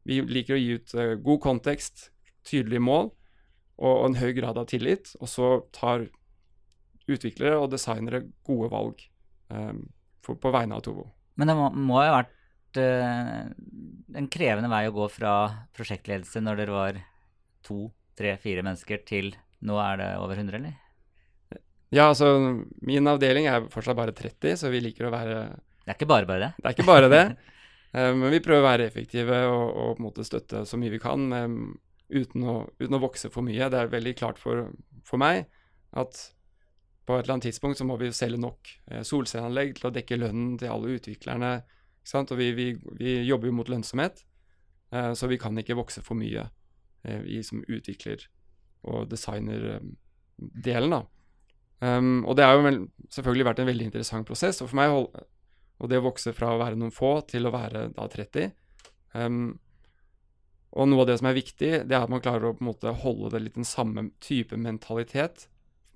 Vi 0.06 0.19
liker 0.27 0.57
å 0.57 0.62
gi 0.62 0.75
ut 0.77 0.94
uh, 0.98 1.15
god 1.24 1.42
kontekst, 1.42 2.10
tydelige 2.45 2.83
mål 2.83 3.07
og, 3.10 3.89
og, 3.89 4.06
en 4.10 4.19
høy 4.19 4.33
grad 4.38 4.60
av 4.60 4.68
tillit. 4.69 5.15
Og 5.21 5.31
så 5.31 5.50
tar 5.75 6.06
utviklere 7.10 7.57
og 7.60 7.71
designere 7.74 8.25
gode 8.45 8.69
valg 8.71 9.01
um, 9.50 9.81
for, 10.24 10.38
på 10.39 10.54
vegne 10.54 10.77
av 10.77 10.86
Tovo. 10.86 11.10
Men 11.39 11.50
det 11.50 11.57
må, 11.57 11.71
må 11.74 12.00
ha 12.04 12.21
vært 12.21 12.39
en 12.74 14.27
krevende 14.33 14.69
vei 14.71 14.88
å 14.89 14.94
gå 14.95 15.06
fra 15.13 15.33
prosjektledelse 15.77 16.42
når 16.42 16.57
dere 16.57 16.74
var 16.74 16.95
to, 17.62 17.92
tre, 18.18 18.31
fire 18.42 18.63
mennesker, 18.65 19.04
til 19.06 19.30
nå 19.62 19.77
er 19.77 20.00
det 20.01 20.07
over 20.21 20.42
100, 20.42 20.57
eller? 20.57 20.83
Ja, 21.94 22.10
altså 22.10 22.28
min 22.81 23.07
avdeling 23.10 23.48
er 23.50 23.68
fortsatt 23.72 23.98
bare 23.98 24.16
30, 24.16 24.57
så 24.63 24.72
vi 24.74 24.81
liker 24.81 25.07
å 25.07 25.13
være 25.13 25.40
Det 25.84 25.92
er 25.92 25.98
ikke 25.98 26.10
bare 26.10 26.30
bare 26.30 26.42
det? 26.42 26.51
Det 26.57 26.69
er 26.69 26.75
ikke 26.78 26.90
bare 26.90 27.10
det. 27.12 27.24
uh, 27.94 28.12
men 28.19 28.30
vi 28.34 28.42
prøver 28.44 28.63
å 28.63 28.69
være 28.69 28.88
effektive 28.90 29.42
og, 29.50 29.66
og, 29.69 29.90
på 29.98 30.01
en 30.01 30.07
måte 30.07 30.28
støtte 30.28 30.63
så 30.69 30.80
mye 30.81 30.94
vi 30.95 31.01
kan 31.04 31.28
um, 31.30 31.60
uten, 32.10 32.48
å, 32.50 32.56
uten, 32.80 32.98
å, 32.98 33.04
vokse 33.04 33.30
for 33.34 33.45
mye. 33.45 33.69
Det 33.69 33.81
er 33.81 33.94
veldig 33.94 34.16
klart 34.18 34.42
for, 34.42 34.66
for, 35.06 35.22
meg 35.22 35.45
at 35.94 36.25
på 37.04 37.18
et 37.18 37.25
eller 37.25 37.36
annet 37.36 37.50
tidspunkt 37.51 37.78
så 37.78 37.86
må 37.86 38.00
vi 38.01 38.10
selge 38.16 38.42
nok 38.42 38.74
uh, 38.92 39.04
solcelleanlegg 39.06 39.78
til 39.78 39.89
å 39.92 39.94
dekke 39.94 40.22
lønnen 40.22 40.57
til 40.62 40.74
alle 40.74 40.98
utviklerne. 40.98 41.56
Og 42.04 42.36
vi, 42.36 42.50
vi, 42.57 42.68
vi, 43.00 43.19
jobber 43.24 43.48
jo 43.48 43.56
mot 43.56 43.69
lønnsomhet, 43.72 44.18
så 44.92 45.30
vi 45.31 45.38
kan 45.39 45.56
ikke 45.56 45.78
vokse 45.80 46.01
for 46.04 46.19
mye 46.19 46.42
i 47.07 47.38
som 47.48 47.62
utvikler- 47.63 48.25
og 48.84 49.08
designer-delen. 49.08 50.91
da. 50.91 51.00
Um, 51.84 52.22
og 52.30 52.38
det 52.38 52.46
har 52.46 52.56
jo 52.56 52.63
vel, 52.63 52.80
selvfølgelig 53.12 53.48
vært 53.50 53.62
en 53.63 53.70
veldig 53.70 53.88
interessant 53.90 54.28
prosess. 54.28 54.62
Og 54.63 54.70
for 54.72 54.80
meg 54.80 54.94
og 54.94 55.90
det 55.92 56.00
å 56.00 56.06
vokse 56.06 56.32
fra 56.36 56.54
å 56.54 56.62
være 56.62 56.78
noen 56.80 56.94
få 56.94 57.18
til 57.28 57.48
å 57.48 57.54
være 57.54 57.88
da 57.96 58.06
30 58.08 58.46
um, 58.46 58.54
ehm, 59.20 59.48
Og 60.78 60.88
noe 60.88 61.04
av 61.04 61.10
det 61.10 61.18
som 61.20 61.28
er 61.28 61.36
viktig, 61.36 61.72
det 61.90 61.98
er 61.98 62.06
at 62.06 62.13
man 62.13 62.22
klarer 62.24 62.50
å 62.50 62.54
på 62.56 62.63
en 62.63 62.70
måte 62.70 62.94
holde 63.04 63.34
det 63.34 63.42
litt 63.44 63.58
den 63.60 63.68
samme 63.68 64.08
type 64.24 64.58
mentalitet 64.58 65.48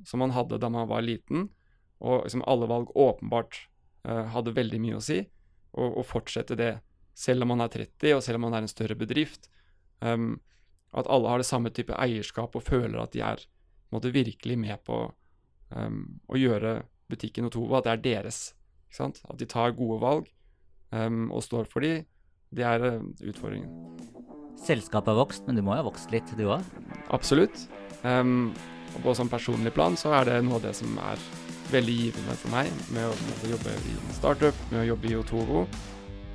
som 0.05 0.21
man 0.21 0.35
hadde 0.35 0.59
da 0.61 0.69
man 0.69 0.89
var 0.91 1.01
liten, 1.01 1.47
og 1.97 2.27
liksom 2.27 2.43
alle 2.45 2.67
valg 2.69 2.91
åpenbart 2.93 3.63
uh, 4.05 4.27
hadde 4.35 4.53
veldig 4.53 4.79
mye 4.83 4.99
å 4.99 5.01
si, 5.01 5.23
og, 5.73 5.87
og, 5.87 6.03
fortsette 6.05 6.53
det 6.59 6.75
selv 7.17 7.47
om 7.47 7.55
man 7.55 7.63
er 7.65 7.71
30, 7.73 8.11
og 8.13 8.21
selv 8.21 8.37
om 8.37 8.45
man 8.45 8.59
er 8.59 8.67
en 8.67 8.69
større 8.69 8.93
bedrift. 8.99 9.49
Um, 10.05 10.35
at 10.93 11.09
alle 11.09 11.31
har 11.31 11.41
det 11.41 11.49
samme 11.49 11.71
type 11.73 11.97
eierskap 11.97 12.53
og 12.53 12.67
føler 12.67 12.99
at 13.01 13.15
de 13.15 13.23
er 13.25 13.41
måte, 13.89 14.13
virkelig 14.13 14.59
med 14.61 14.77
på 14.85 15.07
um, 15.75 16.19
å 16.27 16.39
gjøre 16.39 16.81
butikken 17.11 17.47
Otovo, 17.47 17.77
at 17.77 17.87
det 17.87 17.93
er 17.95 18.05
deres. 18.05 18.41
At 18.99 19.37
de 19.39 19.47
tar 19.49 19.75
gode 19.77 19.99
valg 20.01 20.29
um, 20.91 21.27
og 21.31 21.43
står 21.45 21.67
for 21.71 21.85
de. 21.85 22.01
Det 22.55 22.63
er 22.65 22.83
uh, 22.83 23.03
utfordringen. 23.27 23.71
Selskapet 24.57 25.13
har 25.13 25.19
vokst, 25.19 25.45
men 25.47 25.57
du 25.57 25.63
må 25.63 25.75
jo 25.75 25.83
ha 25.83 25.87
vokst 25.87 26.11
litt, 26.11 26.31
du 26.37 26.47
òg? 26.49 26.65
Absolutt. 27.13 27.67
Um, 28.03 28.53
og 28.95 29.03
på 29.03 29.13
sånn 29.17 29.29
personlig 29.29 29.73
plan 29.75 29.97
så 29.99 30.13
er 30.17 30.29
det 30.29 30.39
noe 30.45 30.57
av 30.57 30.65
det 30.65 30.73
som 30.77 30.95
er 31.03 31.21
veldig 31.71 31.93
givende 31.97 32.35
for 32.39 32.53
meg 32.53 32.71
med 32.95 33.05
å, 33.09 33.13
med 33.27 33.45
å 33.45 33.53
jobbe 33.55 33.75
i 33.75 33.95
en 33.99 34.15
startup, 34.15 34.59
med 34.71 34.81
å 34.85 34.89
jobbe 34.93 35.09
i 35.11 35.17
Otovo. 35.19 35.63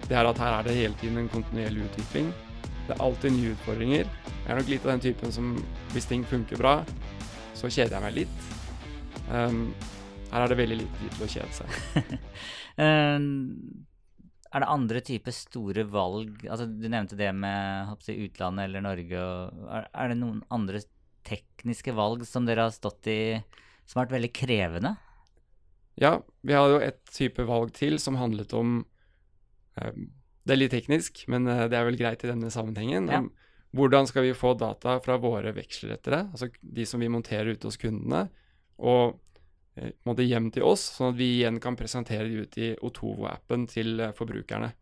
Det 0.05 0.19
er 0.19 0.29
at 0.29 0.41
her 0.43 0.59
er 0.59 0.67
det 0.67 0.77
hele 0.77 0.99
tiden 1.01 1.23
en 1.23 1.31
kontinuerlig 1.33 1.87
utvikling. 1.89 2.33
Det 2.87 2.95
er 2.95 3.05
alltid 3.05 3.35
nye 3.37 3.55
utfordringer. 3.55 4.11
Jeg 4.33 4.51
er 4.51 4.59
nok 4.59 4.71
litt 4.71 4.87
av 4.87 4.93
den 4.93 5.05
typen 5.07 5.35
som 5.35 5.55
hvis 5.95 6.09
ting 6.11 6.27
funker 6.29 6.61
bra, 6.61 6.75
så 7.57 7.71
kjeder 7.71 7.97
jeg 7.97 8.05
meg 8.05 8.19
litt. 8.23 8.62
Um, 9.31 9.71
her 10.33 10.45
er 10.45 10.53
det 10.53 10.59
veldig 10.59 10.79
lite 10.81 11.01
tid 11.01 11.17
til 11.17 11.25
å 11.27 11.33
kjede 11.37 11.57
seg. 11.57 12.13
um, 12.81 13.27
er 14.53 14.65
det 14.65 14.71
andre 14.75 15.01
typer 15.05 15.35
store 15.35 15.85
valg 15.89 16.43
altså 16.45 16.67
Du 16.69 16.85
nevnte 16.91 17.17
det 17.17 17.31
med 17.37 17.93
jeg, 18.07 18.29
utlandet 18.29 18.69
eller 18.69 18.85
Norge. 18.85 19.23
Er, 19.69 19.87
er, 19.89 20.13
det 20.13 20.19
noen 20.21 20.43
andre 20.53 20.83
tekniske 21.27 21.95
valg 21.97 22.27
som 22.29 22.49
dere 22.49 22.67
har 22.67 22.75
stått 22.75 23.09
i 23.13 23.21
som 23.87 23.99
har 23.99 24.07
vært 24.07 24.19
veldig 24.19 24.33
krevende? 24.37 24.97
Ja, 26.01 26.17
vi 26.41 26.57
hadde 26.57 26.77
jo 26.77 26.83
et 26.85 27.01
type 27.13 27.45
valg 27.49 27.73
til 27.77 27.99
som 28.01 28.17
handlet 28.21 28.53
om 28.57 28.83
um, 28.83 30.05
Det 30.43 30.55
er 30.55 30.61
litt 30.61 30.75
teknisk, 30.75 31.25
men 31.33 31.49
uh, 31.49 31.67
det 31.71 31.79
er 31.79 31.89
vel 31.89 32.01
greit 32.01 32.25
i 32.25 32.31
denne 32.31 32.53
sammenhengen. 32.53 33.11
Ja. 33.13 33.23
Hvordan 33.73 34.09
skal 34.09 34.27
vi 34.27 34.37
få 34.37 34.53
data 34.61 34.99
fra 35.05 35.17
våre 35.21 35.55
vekslerettere, 35.57 36.27
altså 36.33 36.51
de 36.61 36.85
som 36.89 37.01
vi 37.01 37.09
monterer 37.13 37.55
ute 37.55 37.71
hos 37.71 37.81
kundene, 37.81 38.27
og 38.79 39.19
eh, 39.77 39.93
måte 40.09 40.27
hjem 40.27 40.51
til 40.55 40.67
oss, 40.69 40.85
sånn 40.97 41.13
at 41.13 41.19
vi 41.19 41.29
igjen 41.39 41.61
kan 41.63 41.77
presentere 41.79 42.29
de 42.29 42.45
ut 42.47 42.59
i 42.61 42.73
Otovo-appen 42.81 43.67
til 43.71 44.01
eh, 44.01 44.15
forbrukerne. 44.17 44.73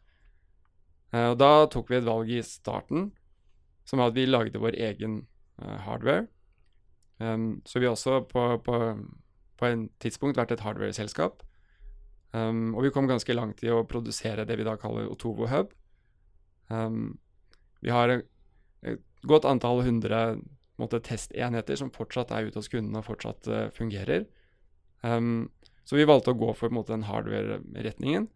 Eh, 1.15 1.29
og 1.33 1.39
Da 1.41 1.53
tok 1.73 1.91
vi 1.91 1.99
et 1.99 2.09
valg 2.09 2.31
i 2.31 2.43
starten, 2.47 3.11
som 3.89 4.03
var 4.03 4.13
at 4.13 4.19
vi 4.19 4.29
lagde 4.29 4.63
vår 4.63 4.79
egen 4.79 5.25
hardware. 5.61 6.29
Um, 7.21 7.61
så 7.69 7.79
vi 7.79 7.85
har 7.85 7.93
også 7.93 8.23
på, 8.25 8.43
på, 8.65 8.77
på 9.61 9.67
en 9.67 9.89
tidspunkt 10.01 10.39
vært 10.41 10.55
et 10.55 10.63
hardware-selskap. 10.65 11.43
Um, 12.33 12.73
og 12.73 12.87
vi 12.87 12.93
kom 12.95 13.11
ganske 13.11 13.35
langt 13.35 13.61
i 13.67 13.69
å 13.69 13.83
produsere 13.85 14.47
det 14.49 14.57
vi 14.57 14.65
da 14.65 14.79
kaller 14.81 15.11
Otovo 15.11 15.49
Hub. 15.51 15.75
Um, 16.73 17.19
vi 17.85 17.93
har 17.93 18.15
et 18.15 19.05
godt 19.27 19.45
antall 19.49 19.83
hundre 19.85 20.39
måte, 20.81 21.03
testenheter 21.05 21.79
som 21.79 21.93
fortsatt 21.95 22.33
er 22.35 22.49
ute 22.49 22.61
hos 22.61 22.71
kundene 22.73 23.03
og 23.03 23.09
fortsatt 23.09 23.49
uh, 23.51 23.63
fungerer. 23.77 24.27
Um, 25.05 25.51
så 25.85 25.99
vi 25.99 26.09
valgte 26.09 26.35
å 26.35 26.39
gå 26.39 26.53
for 26.59 26.73
måte, 26.73 26.95
den 26.95 27.09
hardware-retningen, 27.09 28.29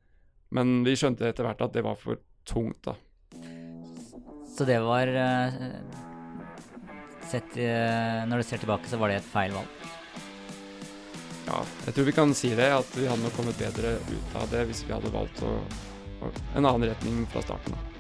men 0.55 0.77
vi 0.87 0.97
skjønte 0.99 1.29
etter 1.29 1.47
hvert 1.47 1.63
at 1.65 1.75
det 1.77 1.85
var 1.87 1.99
for 2.01 2.21
tungt. 2.49 2.87
da. 2.87 2.97
Så 4.55 4.67
det 4.69 4.79
var 4.85 5.11
uh, 5.11 5.59
sett, 7.27 7.57
uh, 7.59 8.23
Når 8.31 8.41
du 8.41 8.47
ser 8.47 8.63
tilbake, 8.63 8.89
så 8.91 9.01
var 9.01 9.11
det 9.11 9.21
et 9.23 9.33
feil 9.33 9.55
valg. 9.57 9.91
Ja, 11.45 11.61
jeg 11.87 11.97
tror 11.97 12.07
vi 12.09 12.17
kan 12.17 12.33
si 12.37 12.55
det, 12.57 12.71
at 12.73 12.95
vi 12.97 13.09
hadde 13.09 13.25
nok 13.25 13.35
kommet 13.37 13.59
bedre 13.61 13.99
ut 14.01 14.37
av 14.41 14.49
det 14.53 14.65
hvis 14.71 14.85
vi 14.87 14.95
hadde 14.95 15.13
valgt 15.13 15.43
å, 15.45 15.59
å, 16.25 16.31
en 16.57 16.65
annen 16.65 16.89
retning 16.89 17.27
fra 17.33 17.43
starten 17.45 17.77
av. 17.77 17.91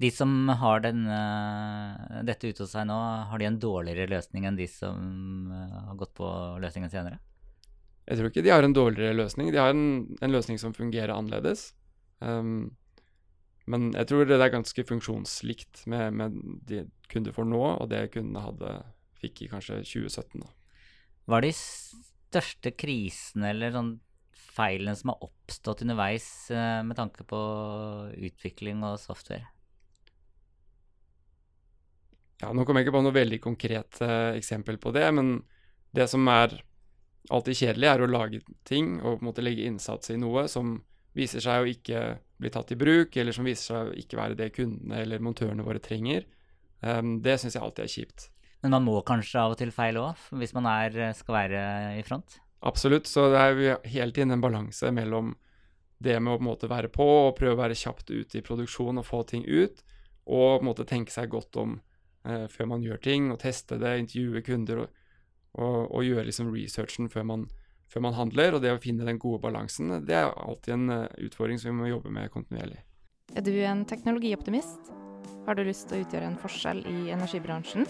De 0.00 0.08
som 0.10 0.48
har 0.48 0.80
den, 0.80 1.04
eh, 1.06 2.20
dette 2.24 2.48
ute 2.48 2.64
hos 2.64 2.72
seg 2.72 2.86
nå, 2.88 2.96
har 3.28 3.40
de 3.40 3.48
en 3.48 3.58
dårligere 3.60 4.08
løsning 4.08 4.46
enn 4.48 4.56
de 4.56 4.68
som 4.70 5.50
eh, 5.52 5.74
har 5.90 5.98
gått 6.00 6.14
på 6.16 6.28
løsningen 6.62 6.92
senere? 6.92 7.20
Jeg 8.08 8.16
tror 8.16 8.30
ikke 8.30 8.44
de 8.46 8.52
har 8.54 8.64
en 8.64 8.74
dårligere 8.74 9.18
løsning. 9.18 9.52
De 9.52 9.60
har 9.60 9.74
en, 9.74 10.08
en 10.24 10.32
løsning 10.32 10.58
som 10.58 10.72
fungerer 10.74 11.12
annerledes. 11.12 11.74
Um, 12.18 12.72
men 13.70 13.92
jeg 13.94 14.08
tror 14.10 14.26
det 14.26 14.40
er 14.40 14.50
ganske 14.50 14.84
funksjonslikt 14.88 15.84
med, 15.90 16.16
med 16.16 16.40
de 16.66 16.82
kunder 17.12 17.36
får 17.36 17.46
nå, 17.52 17.60
og 17.60 17.92
det 17.92 18.08
kundene 18.16 18.42
hadde, 18.42 18.72
fikk 19.20 19.44
i 19.44 19.50
kanskje 19.52 19.82
2017. 19.84 20.40
da. 20.40 20.50
Hva 21.28 21.38
er 21.38 21.46
de 21.46 21.54
største 21.60 22.72
krisene 22.72 23.52
eller 23.52 23.76
sånn 23.76 23.94
feilene 24.32 24.96
som 24.98 25.12
har 25.12 25.28
oppstått 25.28 25.84
underveis 25.84 26.26
eh, 26.50 26.80
med 26.86 26.98
tanke 26.98 27.28
på 27.28 27.40
utvikling 28.16 28.82
og 28.88 28.98
software? 29.02 29.46
Ja, 32.40 32.52
Nå 32.56 32.64
kommer 32.64 32.80
jeg 32.80 32.88
ikke 32.88 32.96
på 32.96 33.04
noe 33.04 33.16
veldig 33.16 33.40
konkret 33.44 34.00
eh, 34.04 34.32
eksempel 34.38 34.80
på 34.80 34.92
det, 34.96 35.06
men 35.16 35.40
det 35.96 36.06
som 36.08 36.24
er 36.32 36.56
alltid 37.30 37.58
kjedelig, 37.58 37.88
er 37.90 38.02
å 38.02 38.10
lage 38.10 38.40
ting 38.66 38.94
og 39.00 39.18
på 39.18 39.20
en 39.20 39.28
måte 39.28 39.44
legge 39.44 39.66
innsats 39.68 40.12
i 40.14 40.18
noe 40.20 40.46
som 40.48 40.78
viser 41.16 41.42
seg 41.44 41.62
å 41.62 41.68
ikke 41.68 42.02
bli 42.40 42.52
tatt 42.54 42.72
i 42.72 42.78
bruk, 42.80 43.16
eller 43.20 43.36
som 43.36 43.46
viser 43.46 43.66
seg 43.66 43.90
å 43.90 43.96
ikke 43.98 44.18
være 44.18 44.38
det 44.38 44.52
kundene 44.56 45.02
eller 45.02 45.22
montørene 45.22 45.66
våre 45.66 45.82
trenger. 45.82 46.24
Um, 46.80 47.18
det 47.20 47.36
syns 47.42 47.58
jeg 47.58 47.64
alltid 47.64 47.84
er 47.84 47.92
kjipt. 47.92 48.28
Men 48.64 48.76
man 48.76 48.86
må 48.86 48.94
kanskje 49.04 49.42
av 49.42 49.54
og 49.54 49.60
til 49.60 49.72
feile 49.74 50.04
òg, 50.04 50.24
hvis 50.40 50.54
man 50.56 50.68
er, 50.70 50.96
skal 51.16 51.36
være 51.36 51.60
i 51.98 52.04
front? 52.06 52.38
Absolutt. 52.66 53.08
Så 53.08 53.28
det 53.32 53.40
er 53.40 53.52
jo 53.52 53.76
hele 53.88 54.16
tiden 54.16 54.36
en 54.36 54.42
balanse 54.44 54.90
mellom 54.92 55.34
det 56.00 56.16
med 56.20 56.34
å 56.34 56.38
på 56.38 56.44
en 56.44 56.48
måte 56.48 56.70
være 56.70 56.90
på 56.92 57.06
og 57.26 57.36
prøve 57.36 57.56
å 57.56 57.60
være 57.60 57.76
kjapt 57.76 58.12
ute 58.12 58.40
i 58.40 58.44
produksjon 58.44 59.00
og 59.00 59.06
få 59.06 59.22
ting 59.28 59.44
ut, 59.44 59.82
og 60.30 60.60
på 60.60 60.62
en 60.62 60.68
måte 60.70 60.88
tenke 60.88 61.12
seg 61.12 61.32
godt 61.32 61.58
om 61.60 61.78
eh, 62.24 62.46
før 62.52 62.70
man 62.74 62.84
gjør 62.84 63.00
ting, 63.04 63.30
og 63.32 63.40
teste 63.42 63.78
det, 63.80 63.96
intervjue 64.02 64.44
kunder 64.46 64.84
og, 64.84 65.00
og, 65.54 65.78
og 65.88 66.06
gjøre 66.06 66.26
liksom 66.28 66.52
researchen 66.54 67.10
før 67.12 67.26
man, 67.32 67.48
før 67.90 68.06
man, 68.06 68.16
handler. 68.18 68.56
Og 68.56 68.64
det 68.64 68.74
å 68.74 68.82
finne 68.82 69.08
den 69.08 69.20
gode 69.22 69.42
balansen, 69.44 69.92
det 70.06 70.16
er 70.18 70.30
alltid 70.30 70.76
en 70.76 70.94
uh, 70.94 71.26
utfordring 71.26 71.60
som 71.60 71.72
vi 71.72 71.80
må 71.80 71.90
jobbe 71.90 72.12
med 72.14 72.30
kontinuerlig. 72.34 72.82
Er 73.36 73.46
du 73.46 73.52
en 73.62 73.84
teknologioptimist? 73.86 74.90
Har 75.46 75.56
du 75.56 75.62
lyst 75.64 75.88
til 75.88 76.00
å 76.00 76.04
utgjøre 76.04 76.28
en 76.28 76.40
forskjell 76.40 76.82
i 76.90 77.10
energibransjen? 77.14 77.86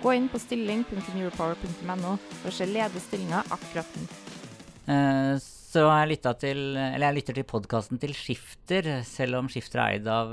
Gå 0.00 0.12
inn 0.16 0.30
på 0.32 0.40
stilling.neuropower.no 0.40 2.12
for 2.40 2.48
å 2.50 2.54
se 2.54 2.66
ledige 2.68 3.02
stillinger 3.04 3.50
akkurat 3.52 3.96
nå. 3.98 4.06
Eh, 4.90 5.34
så 5.70 5.84
har 5.86 6.00
jeg 6.02 6.08
lytta 6.16 6.30
til 6.42 6.58
Eller 6.74 7.04
jeg 7.12 7.16
lytter 7.20 7.36
til 7.38 7.44
podkasten 7.46 7.98
til 8.02 8.10
Skifter. 8.18 8.88
Selv 9.06 9.38
om 9.38 9.46
Skifter 9.52 9.78
er 9.84 9.94
eid 10.00 10.08
av, 10.10 10.32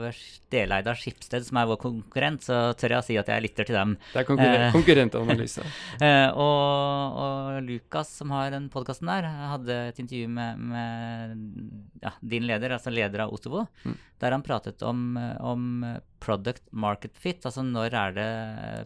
deleid 0.49 0.87
av 0.89 0.97
Skipsted, 0.97 1.45
som 1.45 1.59
er 1.61 1.67
vår 1.69 1.77
konkurrent, 1.83 2.41
så 2.47 2.71
tør 2.79 2.95
jeg 2.95 3.03
å 3.03 3.05
si 3.05 3.17
at 3.21 3.29
jeg 3.29 3.43
lytter 3.45 3.67
til 3.69 3.77
dem. 3.77 3.93
Det 4.15 4.23
er 4.23 4.27
konkurren 4.31 4.65
Eh. 4.65 4.73
konkurrentanalyse. 4.73 5.65
Eh, 6.07 6.29
og, 6.33 7.21
og 7.21 7.61
Lukas, 7.67 8.09
som 8.17 8.33
har 8.33 8.49
den 8.55 8.65
podkasten 8.73 9.09
der, 9.11 9.27
hadde 9.53 9.77
et 9.91 10.01
intervju 10.01 10.27
med, 10.33 10.59
med 10.73 12.01
ja, 12.01 12.11
din 12.21 12.45
leder, 12.49 12.73
altså 12.77 12.93
leder 12.93 13.25
av 13.27 13.33
Otovo, 13.37 13.67
Mm. 13.85 13.95
der 14.21 14.33
han 14.33 14.43
pratet 14.45 14.81
om, 14.83 15.17
om 15.39 15.85
product 16.23 16.63
market 16.73 17.13
fit. 17.17 17.45
Altså 17.45 17.61
når 17.65 17.93
er 17.93 18.17
det 18.17 18.29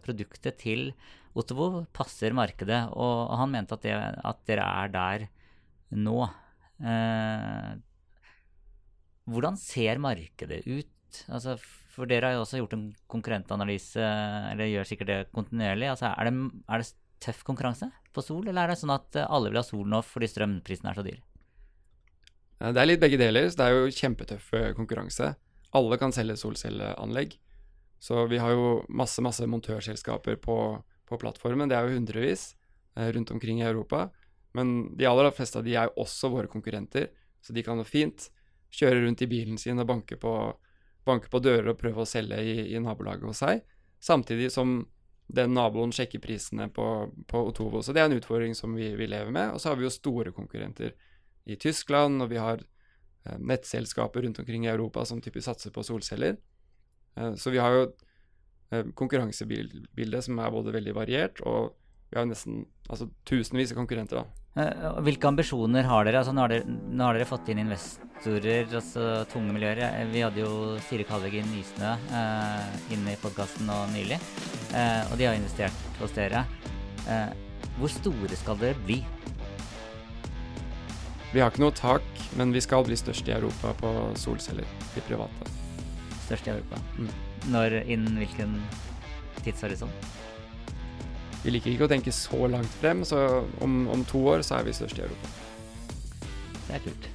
produktet 0.03 0.57
til 0.59 0.89
Otovo 1.35 1.85
passer 1.95 2.35
markedet? 2.35 2.89
Og, 2.91 3.29
og 3.31 3.37
han 3.39 3.51
mente 3.55 3.77
at, 3.77 3.85
det, 3.87 3.95
at 4.25 4.41
dere 4.49 4.67
er 4.83 4.91
der 4.91 5.29
nå. 5.95 6.17
Eh, 6.81 7.71
hvordan 9.31 9.57
ser 9.59 10.01
markedet 10.01 10.63
ut? 10.67 11.23
Altså, 11.31 11.57
for 11.91 12.07
dere 12.09 12.29
har 12.29 12.37
jo 12.37 12.45
også 12.45 12.61
gjort 12.61 12.75
en 12.77 12.85
konkurrentanalyse, 13.11 14.03
eller 14.53 14.71
gjør 14.71 14.87
sikkert 14.87 15.11
det 15.11 15.19
kontinuerlig. 15.35 15.89
Altså, 15.91 16.11
er, 16.11 16.29
det, 16.29 16.63
er 16.71 16.83
det 16.83 16.93
tøff 17.21 17.43
konkurranse 17.47 17.91
på 18.15 18.23
sol, 18.25 18.47
eller 18.47 18.65
er 18.65 18.73
det 18.73 18.79
sånn 18.81 18.95
at 18.95 19.19
alle 19.27 19.51
vil 19.51 19.59
ha 19.59 19.65
sol 19.65 19.85
nå 19.87 20.01
fordi 20.05 20.29
strømprisen 20.31 20.89
er 20.89 20.97
så 20.97 21.05
dyr? 21.05 21.19
Eh, 22.61 22.71
Det 22.71 22.81
er 22.81 22.89
litt 22.89 23.03
begge 23.03 23.19
deler. 23.21 23.49
så 23.49 23.61
Det 23.61 23.67
er 23.67 23.77
jo 23.77 23.95
kjempetøff 23.99 24.53
eh, 24.57 24.71
konkurranse. 24.77 25.33
Alle 25.77 25.97
kan 25.97 26.11
selge 26.15 26.37
solcelleanlegg. 26.39 27.37
Så 28.01 28.25
vi 28.27 28.39
har 28.41 28.55
jo 28.55 28.81
masse 28.89 29.21
masse 29.21 29.45
montørselskaper 29.45 30.39
på, 30.41 30.57
på 31.05 31.19
plattformen. 31.21 31.69
Det 31.69 31.77
er 31.77 31.87
jo 31.87 31.99
hundrevis 31.99 32.55
eh, 32.97 33.11
rundt 33.13 33.31
omkring 33.31 33.61
i 33.61 33.67
Europa. 33.67 34.09
Men 34.57 34.91
de 34.97 35.07
aller 35.07 35.31
fleste 35.35 35.59
av 35.59 35.65
de 35.67 35.75
er 35.75 35.89
jo 35.89 36.05
også 36.05 36.31
våre 36.33 36.51
konkurrenter. 36.51 37.09
Så 37.41 37.53
de 37.55 37.63
kan 37.65 37.79
jo 37.79 37.87
fint 37.87 38.29
kjøre 38.71 39.03
rundt 39.03 39.21
i 39.23 39.29
bilen 39.31 39.59
sin 39.59 39.79
og 39.81 39.87
banke 39.89 40.17
på, 40.19 40.33
banke 41.07 41.31
på 41.31 41.41
dører 41.43 41.73
og 41.73 41.79
prøve 41.79 42.03
å 42.03 42.09
selge 42.09 42.39
i, 42.43 42.57
i 42.75 42.81
nabolaget 42.83 43.27
hos 43.27 43.43
seg. 43.43 43.63
Samtidig 44.01 44.51
som 44.53 44.81
den 45.31 45.53
naboen 45.55 45.93
sjekker 45.95 46.19
prisene 46.23 46.67
på, 46.73 46.85
på 47.27 47.41
Otovo. 47.51 47.81
Så 47.83 47.95
det 47.95 48.03
er 48.03 48.09
en 48.09 48.17
utfordring 48.17 48.55
som 48.57 48.75
vi, 48.75 48.91
vi 48.99 49.07
lever 49.07 49.31
med. 49.31 49.53
Og 49.55 49.61
så 49.63 49.71
har 49.71 49.79
vi 49.79 49.87
jo 49.87 49.93
store 49.93 50.33
konkurrenter 50.35 50.95
i 51.49 51.57
Tyskland, 51.59 52.21
og 52.23 52.31
vi 52.33 52.39
har 52.41 52.61
eh, 52.61 53.37
nettselskaper 53.39 54.25
rundt 54.25 54.41
omkring 54.43 54.67
i 54.67 54.71
Europa 54.73 55.05
som 55.07 55.21
typisk 55.23 55.47
satser 55.47 55.73
på 55.73 55.85
solceller. 55.87 56.35
Eh, 57.15 57.33
så 57.39 57.53
vi 57.53 57.61
har 57.63 57.77
jo 57.77 57.85
eh, 58.71 58.91
konkurransebilde 58.97 60.23
som 60.25 60.41
er 60.43 60.53
både 60.53 60.75
veldig 60.75 60.97
variert, 60.97 61.41
og 61.47 61.77
vi 62.11 62.19
har 62.19 62.27
nesten 62.27 62.65
altså, 62.91 63.07
tusenvis 63.27 63.71
av 63.71 63.77
konkurrenter. 63.79 64.21
da. 64.21 64.41
Eh, 64.61 65.01
Hvilke 65.07 65.29
ambisjoner 65.29 65.85
har 65.87 66.05
dere? 66.05 66.19
Altså, 66.19 66.33
nå, 66.35 66.43
har 66.43 66.51
dere 66.51 66.67
nå 66.67 67.05
har 67.07 67.15
dere 67.15 67.27
fått 67.29 67.47
inn 67.53 67.61
investorer, 67.63 68.67
altså 68.67 69.05
tunge 69.31 69.55
miljøer. 69.55 69.79
Eh, 69.87 70.09
Vi 70.11 70.23
hadde 70.25 70.43
jo 70.43 70.75
Siri 70.89 71.05
Kalvegg 71.07 71.37
i 71.39 71.45
Nysnø 71.47 71.93
eh, 71.95 72.75
inne 72.91 73.15
i 73.15 73.21
podkasten 73.21 73.69
nå 73.69 73.79
nylig, 73.95 74.19
eh, 74.75 75.07
og 75.07 75.15
de 75.17 75.29
har 75.29 75.39
investert 75.39 75.87
hos 76.01 76.11
dere. 76.17 76.43
Eh, 77.07 77.31
hvor 77.79 77.89
store 77.93 78.35
skal 78.35 78.59
dere 78.59 78.75
bli? 78.85 78.99
Vi 81.31 81.39
har 81.39 81.47
ikke 81.47 81.63
noe 81.63 81.71
tak, 81.71 82.03
men 82.35 82.51
vi 82.51 82.59
skal 82.59 82.83
bli 82.83 82.97
størst 82.99 83.29
i 83.31 83.37
Europa 83.37 83.71
på 83.79 83.91
solceller, 84.19 84.67
de 84.97 85.03
private. 85.07 85.47
Størst 86.25 86.49
i 86.49 86.51
Europa? 86.57 86.81
Mm. 86.99 87.13
Når 87.55 87.77
Innen 87.87 88.19
hvilken 88.19 88.59
tidshorisont? 89.45 90.11
Vi 91.41 91.49
liker 91.49 91.71
ikke 91.71 91.87
å 91.87 91.89
tenke 91.89 92.11
så 92.13 92.45
langt 92.51 92.73
frem, 92.81 93.01
så 93.07 93.17
om, 93.65 93.87
om 93.89 94.03
to 94.05 94.21
år 94.29 94.43
så 94.45 94.59
er 94.59 94.67
vi 94.67 94.75
størst 94.77 94.99
i 94.99 95.05
Europa. 95.07 95.31
Det 96.67 96.75
er 96.77 96.83
kult. 96.85 97.07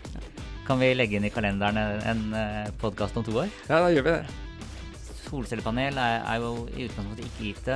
Kan 0.67 0.81
vi 0.83 0.89
legge 0.97 1.21
inn 1.21 1.29
i 1.29 1.31
kalenderen 1.31 1.79
en, 1.79 2.25
en 2.35 2.73
podkast 2.81 3.15
om 3.17 3.23
to 3.27 3.37
år? 3.45 3.53
Ja, 3.69 3.79
da 3.85 3.93
gjør 3.95 4.09
vi 4.09 4.17
det. 4.17 5.07
Solcellepanel 5.27 5.99
er, 5.99 6.25
er 6.27 6.43
jo 6.43 6.67
i 6.75 6.89
utgangspunktet 6.89 7.29
ikke 7.29 7.47
IT. 7.53 7.71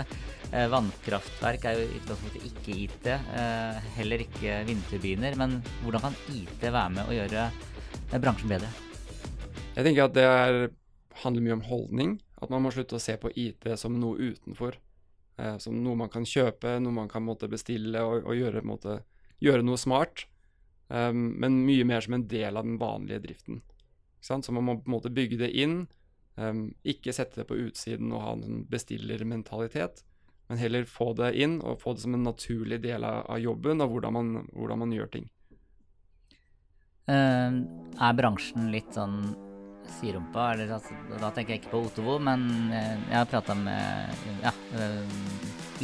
Eh, 0.50 0.66
vannkraftverk 0.70 1.68
er 1.70 1.78
jo 1.78 1.86
i 1.86 2.00
utgangspunktet 2.00 2.48
ikke 2.50 2.76
IT. 2.86 3.08
Eh, 3.14 3.88
heller 4.00 4.26
ikke 4.26 4.58
vindturbiner. 4.66 5.38
Men 5.38 5.60
hvordan 5.84 6.08
kan 6.08 6.18
IT 6.34 6.66
være 6.66 6.90
med 6.98 7.06
å 7.06 7.14
gjøre 7.14 7.46
eh, 7.46 8.18
bransjen 8.18 8.50
bedre? 8.50 8.74
Jeg 9.76 9.86
tenker 9.86 10.08
at 10.08 10.18
det 10.18 10.26
er, 10.26 10.60
handler 11.22 11.46
mye 11.46 11.58
om 11.60 11.66
holdning. 11.70 12.18
At 12.42 12.50
man 12.50 12.66
må 12.66 12.74
slutte 12.74 12.98
å 12.98 13.02
se 13.02 13.14
på 13.22 13.30
IT 13.38 13.70
som 13.78 13.98
noe 14.02 14.32
utenfor. 14.32 14.78
Eh, 15.40 15.56
som 15.62 15.78
noe 15.84 15.98
man 15.98 16.12
kan 16.12 16.26
kjøpe, 16.28 16.76
noe 16.82 16.94
man 17.02 17.08
kan 17.10 17.24
måtte, 17.24 17.48
bestille 17.50 18.04
og, 18.04 18.26
og 18.28 18.36
gjøre, 18.36 18.64
måtte, 18.66 19.00
gjøre 19.40 19.64
noe 19.66 19.80
smart. 19.80 20.26
Um, 20.90 21.36
men 21.38 21.60
mye 21.62 21.84
mer 21.86 22.02
som 22.02 22.16
en 22.16 22.26
del 22.26 22.58
av 22.58 22.66
den 22.66 22.78
vanlige 22.80 23.22
driften. 23.22 23.60
Så 24.20 24.40
man 24.50 24.66
må 24.66 24.74
på 24.80 24.90
en 24.90 24.94
måte 24.96 25.12
bygge 25.14 25.38
det 25.38 25.52
inn 25.62 25.84
Um, 26.40 26.70
ikke 26.88 27.12
sette 27.12 27.42
det 27.42 27.48
på 27.50 27.58
utsiden 27.66 28.12
og 28.14 28.22
ha 28.24 28.30
en 28.32 28.44
sånn 28.46 28.62
bestillermentalitet, 28.70 30.04
men 30.48 30.60
heller 30.60 30.86
få 30.88 31.10
det 31.18 31.34
inn 31.42 31.58
og 31.60 31.82
få 31.82 31.92
det 31.94 32.04
som 32.04 32.16
en 32.16 32.24
naturlig 32.24 32.80
del 32.84 33.04
av, 33.04 33.26
av 33.34 33.42
jobben 33.42 33.82
og 33.84 33.92
hvordan 33.92 34.16
man, 34.16 34.30
hvordan 34.54 34.80
man 34.84 34.94
gjør 34.94 35.10
ting. 35.16 35.28
Uh, 37.10 37.60
er 37.98 38.16
bransjen 38.16 38.70
litt 38.72 38.94
sånn 38.94 39.34
siderumpa? 39.98 40.50
Altså, 40.54 40.96
da 41.20 41.30
tenker 41.34 41.54
jeg 41.54 41.62
ikke 41.62 41.72
på 41.74 41.82
Otovo, 41.88 42.18
men 42.22 42.46
eh, 42.74 42.96
jeg 43.10 43.16
har 43.16 43.30
prata 43.30 43.56
med 43.58 44.26
ja, 44.44 44.52
eh, 44.78 45.14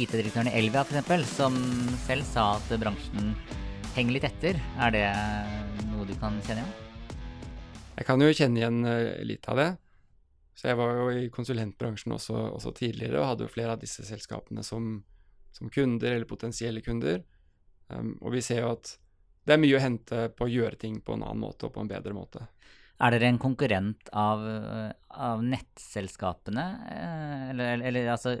IT-direktøren 0.01 0.51
i 0.51 0.55
Elvia 0.59 0.85
f.eks., 0.85 1.33
som 1.35 1.57
selv 2.05 2.27
sa 2.27 2.49
at 2.57 2.71
bransjen 2.81 3.33
henger 3.97 4.17
litt 4.17 4.29
etter. 4.29 4.61
Er 4.81 4.95
det 4.95 5.07
noe 5.91 6.07
du 6.07 6.15
kan 6.21 6.37
kjenne 6.45 6.63
igjen? 6.63 6.75
Jeg 7.97 8.05
kan 8.05 8.21
jo 8.21 8.33
kjenne 8.33 8.61
igjen 8.61 8.81
litt 9.25 9.47
av 9.49 9.61
det. 9.61 9.71
Så 10.57 10.71
jeg 10.71 10.77
var 10.79 10.95
jo 10.97 11.09
i 11.13 11.27
konsulentbransjen 11.29 12.15
også, 12.15 12.35
også 12.57 12.71
tidligere 12.79 13.19
og 13.21 13.27
hadde 13.31 13.45
jo 13.45 13.53
flere 13.53 13.75
av 13.75 13.81
disse 13.81 14.01
selskapene 14.07 14.63
som, 14.65 15.03
som 15.53 15.69
kunder 15.69 16.15
eller 16.15 16.29
potensielle 16.29 16.81
kunder. 16.81 17.21
Um, 17.93 18.15
og 18.25 18.33
vi 18.33 18.41
ser 18.41 18.63
jo 18.63 18.71
at 18.73 18.95
det 19.47 19.53
er 19.53 19.61
mye 19.61 19.77
å 19.77 19.83
hente 19.83 20.23
på 20.33 20.47
å 20.47 20.51
gjøre 20.51 20.79
ting 20.81 20.97
på 21.05 21.13
en 21.13 21.27
annen 21.27 21.43
måte 21.45 21.69
og 21.69 21.75
på 21.75 21.83
en 21.83 21.91
bedre 21.91 22.15
måte. 22.17 22.47
Er 22.97 23.13
dere 23.13 23.29
en 23.29 23.37
konkurrent 23.37 24.09
av, 24.17 24.41
av 25.13 25.43
nettselskapene, 25.45 26.65
eh, 26.89 27.43
eller, 27.51 27.83
eller, 27.85 28.09
altså 28.15 28.33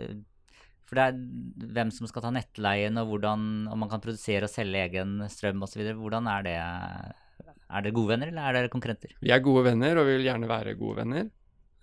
For 0.89 0.97
det 0.97 1.05
er 1.05 1.69
hvem 1.77 1.91
som 1.93 2.09
skal 2.09 2.25
ta 2.25 2.31
nettleien, 2.33 2.97
og 2.97 3.11
hvordan 3.11 3.67
om 3.69 3.83
man 3.83 3.91
kan 3.91 4.01
produsere 4.01 4.49
og 4.49 4.53
selge 4.53 4.81
egen 4.87 5.19
strøm 5.29 5.61
osv. 5.67 5.83
Hvordan 5.99 6.29
er 6.33 6.47
det? 6.47 6.57
Er 6.57 7.83
dere 7.83 7.93
gode 7.93 8.15
venner, 8.15 8.31
eller 8.31 8.47
er 8.47 8.57
dere 8.61 8.73
konkurrenter? 8.73 9.13
Vi 9.21 9.33
er 9.35 9.43
gode 9.45 9.65
venner, 9.67 9.99
og 9.99 10.07
vi 10.07 10.17
vil 10.17 10.29
gjerne 10.29 10.49
være 10.49 10.77
gode 10.79 11.03
venner. 11.03 11.29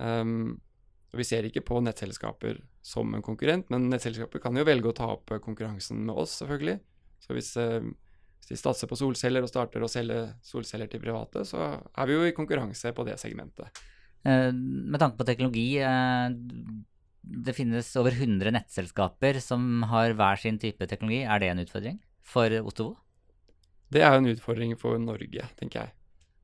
Um, 0.02 0.56
vi 1.14 1.26
ser 1.28 1.46
ikke 1.46 1.62
på 1.62 1.78
nettselskaper 1.84 2.58
som 2.82 3.12
en 3.14 3.22
konkurrent, 3.22 3.68
men 3.70 3.86
nettselskaper 3.92 4.42
kan 4.42 4.56
jo 4.58 4.64
velge 4.66 4.90
å 4.90 4.96
ta 4.96 5.12
opp 5.12 5.36
konkurransen 5.44 6.00
med 6.08 6.16
oss, 6.24 6.40
selvfølgelig. 6.40 6.80
Så 7.22 7.36
hvis 7.36 7.52
uh, 7.60 7.84
hvis 8.44 8.60
de 8.60 8.60
satser 8.60 8.90
på 8.90 8.98
solceller 8.98 9.44
og 9.44 9.48
starter 9.48 9.84
å 9.84 9.88
selge 9.88 10.18
solceller 10.44 10.90
til 10.92 11.00
private, 11.00 11.46
så 11.48 11.78
er 11.80 12.08
vi 12.10 12.16
jo 12.16 12.26
i 12.28 12.34
konkurranse 12.36 12.92
på 12.92 13.06
det 13.08 13.16
segmentet. 13.20 13.80
Eh, 14.24 14.50
med 14.52 15.00
tanke 15.00 15.16
på 15.16 15.26
teknologi, 15.28 15.78
eh, 15.80 16.28
det 17.24 17.56
finnes 17.56 17.88
over 17.96 18.12
100 18.12 18.52
nettselskaper 18.52 19.40
som 19.40 19.86
har 19.88 20.12
hver 20.12 20.36
sin 20.40 20.58
type 20.60 20.84
teknologi. 20.90 21.22
Er 21.24 21.40
det 21.40 21.48
en 21.48 21.64
utfordring 21.64 21.98
for 22.20 22.52
Ottovo? 22.60 22.98
Det 23.88 24.02
er 24.04 24.18
en 24.18 24.28
utfordring 24.28 24.76
for 24.76 24.98
Norge, 25.00 25.48
tenker 25.56 25.86
jeg. 25.86 25.94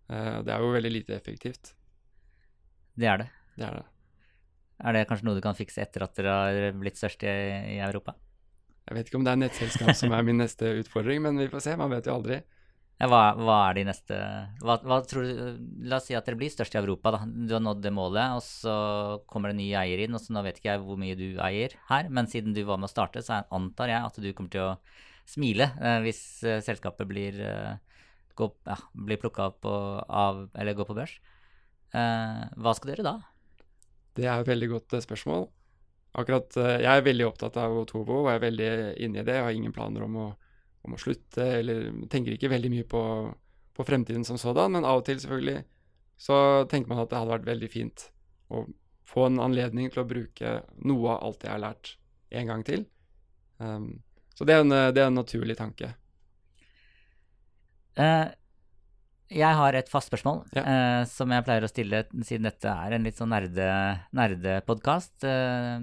Eh, 0.09 0.41
det 0.47 0.55
er 0.55 0.65
jo 0.65 0.73
veldig 0.73 0.93
lite 0.93 1.17
effektivt. 1.17 1.75
Det 2.97 3.09
er 3.09 3.25
det. 3.25 3.31
Det 3.61 3.69
er 3.69 3.81
det. 3.81 3.87
Er 4.81 4.97
det 4.97 5.07
kanskje 5.09 5.29
noe 5.29 5.37
du 5.37 5.45
kan 5.45 5.57
fikse 5.59 5.83
etter 5.85 6.07
at 6.07 6.17
dere 6.17 6.33
har 6.33 6.81
blitt 6.81 6.97
størst 6.97 7.29
i, 7.29 7.37
i 7.77 7.79
Europa? 7.85 8.17
Jeg 8.89 8.97
vet 8.97 9.11
ikke 9.11 9.21
om 9.21 9.27
det 9.27 9.35
er 9.35 9.43
nettselskap 9.45 9.93
som 9.99 10.15
er 10.17 10.25
min 10.27 10.41
neste 10.41 10.73
utfordring, 10.81 11.21
men 11.23 11.39
vi 11.39 11.51
får 11.53 11.67
se. 11.67 11.77
Man 11.79 11.93
vet 11.93 12.09
jo 12.09 12.17
aldri. 12.17 12.41
Hva, 13.01 13.21
hva, 13.33 13.55
er 13.71 13.79
de 13.79 13.85
neste 13.89 14.17
hva, 14.61 14.75
hva, 14.85 14.99
tror 15.09 15.25
du, 15.25 15.61
La 15.89 15.97
oss 15.97 16.09
si 16.11 16.17
at 16.19 16.27
dere 16.29 16.37
blir 16.37 16.51
størst 16.53 16.75
i 16.77 16.81
Europa. 16.83 17.15
da. 17.15 17.21
Du 17.25 17.55
har 17.57 17.63
nådd 17.65 17.81
det 17.87 17.93
målet, 17.97 18.37
og 18.37 18.43
så 18.45 18.75
kommer 19.31 19.53
det 19.53 19.61
nye 19.63 19.79
eier 19.81 20.05
inn. 20.05 20.17
og 20.17 20.21
så 20.21 20.35
Nå 20.37 20.43
vet 20.45 20.61
ikke 20.61 20.75
jeg 20.75 20.83
hvor 20.85 21.01
mye 21.01 21.17
du 21.17 21.41
eier 21.41 21.77
her, 21.89 22.11
men 22.13 22.29
siden 22.29 22.57
du 22.57 22.61
var 22.69 22.81
med 22.81 22.91
å 22.91 22.93
starte, 22.93 23.23
så 23.25 23.41
antar 23.49 23.93
jeg 23.95 24.11
at 24.11 24.21
du 24.21 24.29
kommer 24.35 24.53
til 24.53 24.67
å 24.67 24.75
smile 25.31 25.71
eh, 25.79 26.01
hvis 26.05 26.21
eh, 26.45 26.61
selskapet 26.65 27.09
blir, 27.09 27.39
eh, 27.41 28.03
gå, 28.37 28.51
ja, 28.67 28.77
blir 28.93 29.21
plukka 29.23 29.49
opp 29.53 29.69
og, 29.71 30.03
av, 30.05 30.43
eller 30.59 30.77
går 30.77 30.91
på 30.91 30.99
børs. 30.99 31.17
Eh, 31.95 32.43
hva 32.61 32.75
skal 32.77 32.93
dere 32.93 33.07
da? 33.07 33.17
Det 34.19 34.27
er 34.27 34.43
et 34.43 34.51
veldig 34.51 34.73
godt 34.75 34.99
eh, 34.99 35.07
spørsmål 35.07 35.49
akkurat 36.13 36.57
eh, 36.57 36.77
Jeg 36.85 36.91
er 36.91 37.07
veldig 37.07 37.27
opptatt 37.29 37.59
av 37.61 37.77
Otovo 37.83 38.25
og 38.25 38.31
er 38.33 38.43
veldig 38.43 38.71
inne 39.05 39.23
i 39.23 39.27
det. 39.27 39.37
Jeg 39.37 39.47
har 39.47 39.57
ingen 39.57 39.75
planer 39.75 40.07
om 40.07 40.19
å, 40.21 40.27
om 40.87 40.97
å 40.97 41.01
slutte, 41.01 41.47
eller 41.61 41.91
tenker 42.13 42.37
ikke 42.37 42.53
veldig 42.53 42.73
mye 42.73 42.89
på, 42.89 43.03
på, 43.77 43.87
fremtiden 43.87 44.27
som 44.27 44.41
sådan. 44.41 44.77
Men 44.77 44.89
av 44.89 45.03
og 45.03 45.07
til, 45.09 45.21
selvfølgelig, 45.23 45.65
så 46.21 46.37
tenker 46.71 46.93
man 46.93 47.05
at 47.05 47.13
det 47.13 47.21
hadde 47.21 47.35
vært 47.37 47.51
veldig 47.51 47.71
fint 47.73 48.09
å 48.51 48.67
få 49.11 49.27
en 49.27 49.41
anledning 49.43 49.91
til 49.91 50.05
å 50.05 50.09
bruke 50.11 50.59
noe 50.87 51.17
av 51.17 51.25
alt 51.27 51.47
jeg 51.47 51.55
har 51.55 51.63
lært, 51.63 51.95
en 52.31 52.51
gang 52.51 52.67
til. 52.67 52.85
Um, 53.59 53.89
så 54.39 54.47
det 54.47 54.55
er, 54.55 54.63
en, 54.63 54.75
det 54.95 55.03
er 55.03 55.09
en 55.09 55.19
naturlig 55.19 55.57
tanke. 55.59 55.91
Uh, 57.99 58.31
jeg 59.31 59.55
har 59.55 59.77
et 59.79 59.87
fast 59.91 60.11
spørsmål 60.11 60.41
ja. 60.57 60.63
uh, 60.65 61.03
som 61.07 61.31
jeg 61.31 61.45
pleier 61.47 61.63
å 61.63 61.71
stille 61.71 62.03
siden 62.27 62.49
dette 62.49 62.67
er 62.67 62.97
en 62.97 63.05
litt 63.07 63.19
sånn 63.21 63.31
nerdepodkast. 63.31 65.23
Nerde 65.23 65.31
eh, 65.31 65.79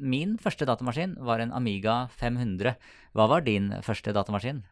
min 0.00 0.38
første 0.40 0.64
datamaskin 0.68 1.16
var 1.24 1.42
en 1.44 1.52
Amiga 1.52 2.08
500. 2.16 2.74
Hva 3.12 3.28
var 3.28 3.44
din 3.44 3.74
første 3.84 4.14
datamaskin? 4.16 4.62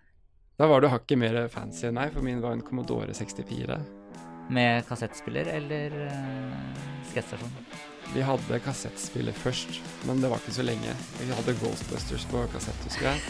Da 0.56 0.68
var 0.70 0.80
du 0.80 0.88
hakket 0.88 1.20
mer 1.20 1.36
fancy 1.52 1.90
enn 1.90 1.98
meg, 1.98 2.14
for 2.14 2.24
min 2.24 2.40
var 2.40 2.56
en 2.56 2.64
Commodore 2.64 3.12
64. 3.12 3.76
Med 4.56 4.86
kassettspiller 4.88 5.50
eller 5.52 5.92
uh, 6.06 6.80
sketstasjon? 7.10 7.52
Vi 8.14 8.22
hadde 8.24 8.60
kassettspiller 8.64 9.36
først, 9.36 9.80
men 10.08 10.22
det 10.22 10.30
var 10.32 10.40
ikke 10.40 10.56
så 10.56 10.64
lenge. 10.64 10.94
Vi 11.18 11.28
hadde 11.34 11.56
Ghostbusters 11.60 12.24
på 12.30 12.46
kassett, 12.54 12.88
husker 12.88 13.10
jeg. 13.10 13.20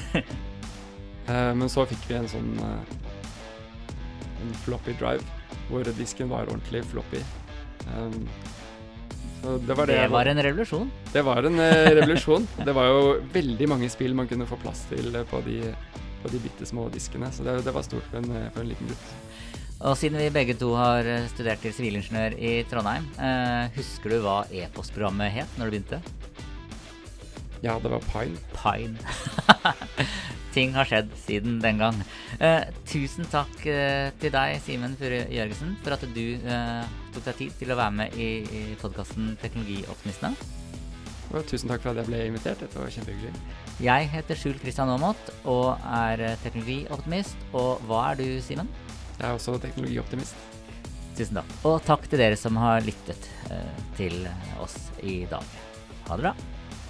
uh, 1.27 1.51
men 1.59 1.67
så 1.73 1.89
fikk 1.91 2.07
vi 2.07 2.21
en 2.21 2.31
sånn 2.31 2.55
eh, 2.63 2.97
en 4.43 4.55
floppy 4.65 4.95
drive, 5.01 5.25
hvor 5.71 5.87
disken 5.99 6.31
var 6.33 6.49
ordentlig 6.51 6.85
floppy. 6.91 7.23
Um, 7.95 8.29
så 9.43 9.59
det 9.63 9.77
var 9.79 9.87
det. 9.87 9.99
Det 10.01 10.09
var 10.11 10.27
en 10.27 10.43
revolusjon? 10.43 10.91
Det 11.13 11.23
var 11.23 11.47
en 11.47 11.61
uh, 11.61 11.91
revolusjon. 12.01 12.49
det 12.65 12.75
var 12.75 12.91
jo 12.91 13.03
veldig 13.35 13.69
mange 13.71 13.91
spill 13.93 14.17
man 14.19 14.29
kunne 14.31 14.49
få 14.49 14.59
plass 14.63 14.87
til 14.91 15.13
uh, 15.15 15.23
på 15.29 15.43
de, 15.47 15.61
på 16.23 16.33
de 16.33 16.43
bitte 16.43 16.67
små 16.67 16.89
diskene, 16.93 17.31
så 17.33 17.47
det, 17.47 17.61
det 17.67 17.75
var 17.77 17.87
stort 17.87 18.07
for 18.11 18.23
en, 18.23 18.31
uh, 18.33 18.49
for 18.55 18.65
en, 18.65 18.73
liten 18.73 18.91
gutt. 18.91 19.13
Og 19.87 19.93
siden 20.01 20.17
vi 20.19 20.33
begge 20.33 20.57
to 20.57 20.71
har 20.73 21.05
studert 21.35 21.61
til 21.61 21.75
sivilingeniør 21.77 22.39
i 22.41 22.53
Trondheim, 22.65 23.05
husker 23.75 24.15
du 24.15 24.23
hva 24.25 24.39
e-postprogrammet 24.49 25.35
het 25.35 25.59
når 25.61 25.69
du 25.69 25.75
begynte? 25.75 25.99
Ja, 27.61 27.77
det 27.85 27.93
var 27.93 28.01
Pine. 28.09 28.41
Pine. 28.57 28.97
ting 30.57 30.73
har 30.77 30.89
skjedd 30.89 31.13
siden 31.27 31.59
den 31.63 31.81
gang. 31.81 31.99
Eh, 32.41 32.65
tusen 32.89 33.29
takk 33.33 33.67
eh, 33.69 34.09
til 34.21 34.33
deg, 34.35 34.57
Simen 34.65 34.97
Fure 34.99 35.25
Jørgensen, 35.33 35.77
for 35.85 35.97
at 35.97 36.07
du 36.17 36.25
eh, 36.37 36.95
tok 37.15 37.29
deg 37.29 37.41
tid 37.43 37.59
til 37.61 37.75
å 37.75 37.79
være 37.79 37.97
med 38.01 38.17
i, 38.17 38.31
i 38.45 38.63
podkasten 38.81 39.35
Teknologioptimistene. 39.43 40.33
Og 41.35 41.43
tusen 41.51 41.69
takk 41.69 41.83
for 41.83 41.93
at 41.93 42.01
jeg 42.01 42.09
ble 42.09 42.23
invitert. 42.29 42.63
Dette 42.63 42.81
var 42.81 42.93
kjempehyggelig. 42.95 43.47
Jeg 43.83 44.09
heter 44.13 44.39
Skjul 44.39 44.61
Kristian 44.63 44.93
Aamodt 44.93 45.33
og 45.45 45.75
er 45.99 46.23
teknologioptimist. 46.45 47.49
Og 47.59 47.83
hva 47.89 48.13
er 48.13 48.21
du, 48.23 48.29
Simen? 48.45 48.71
Jeg 49.17 49.27
er 49.27 49.35
også 49.35 49.59
teknologioptimist. 49.61 50.39
Tusen 51.17 51.41
takk. 51.41 51.53
Og 51.69 51.79
takk 51.85 52.07
til 52.09 52.23
dere 52.23 52.39
som 52.39 52.57
har 52.61 52.85
lyttet 52.87 53.29
eh, 53.51 53.85
til 53.99 54.27
oss 54.63 54.79
i 55.03 55.25
dag. 55.29 55.59
Ha 56.07 56.17
det 56.17 56.29
bra. 56.29 56.35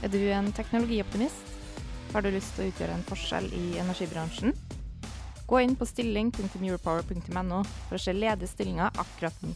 Er 0.04 0.12
du 0.12 0.20
en 0.36 0.52
teknologioptimist? 0.54 1.55
Har 2.16 2.24
du 2.24 2.30
lyst 2.32 2.54
til 2.56 2.64
å 2.64 2.70
utgjøre 2.70 2.94
en 2.96 3.02
forskjell 3.04 3.50
i 3.52 3.62
energibransjen? 3.76 4.54
Gå 5.44 5.58
inn 5.60 5.74
på 5.76 5.84
stilling.europower.no 5.84 7.58
for 7.68 7.98
å 7.98 8.00
se 8.00 8.14
ledige 8.16 8.48
stillinger 8.48 9.02
akkurat 9.04 9.42
nå. 9.44 9.52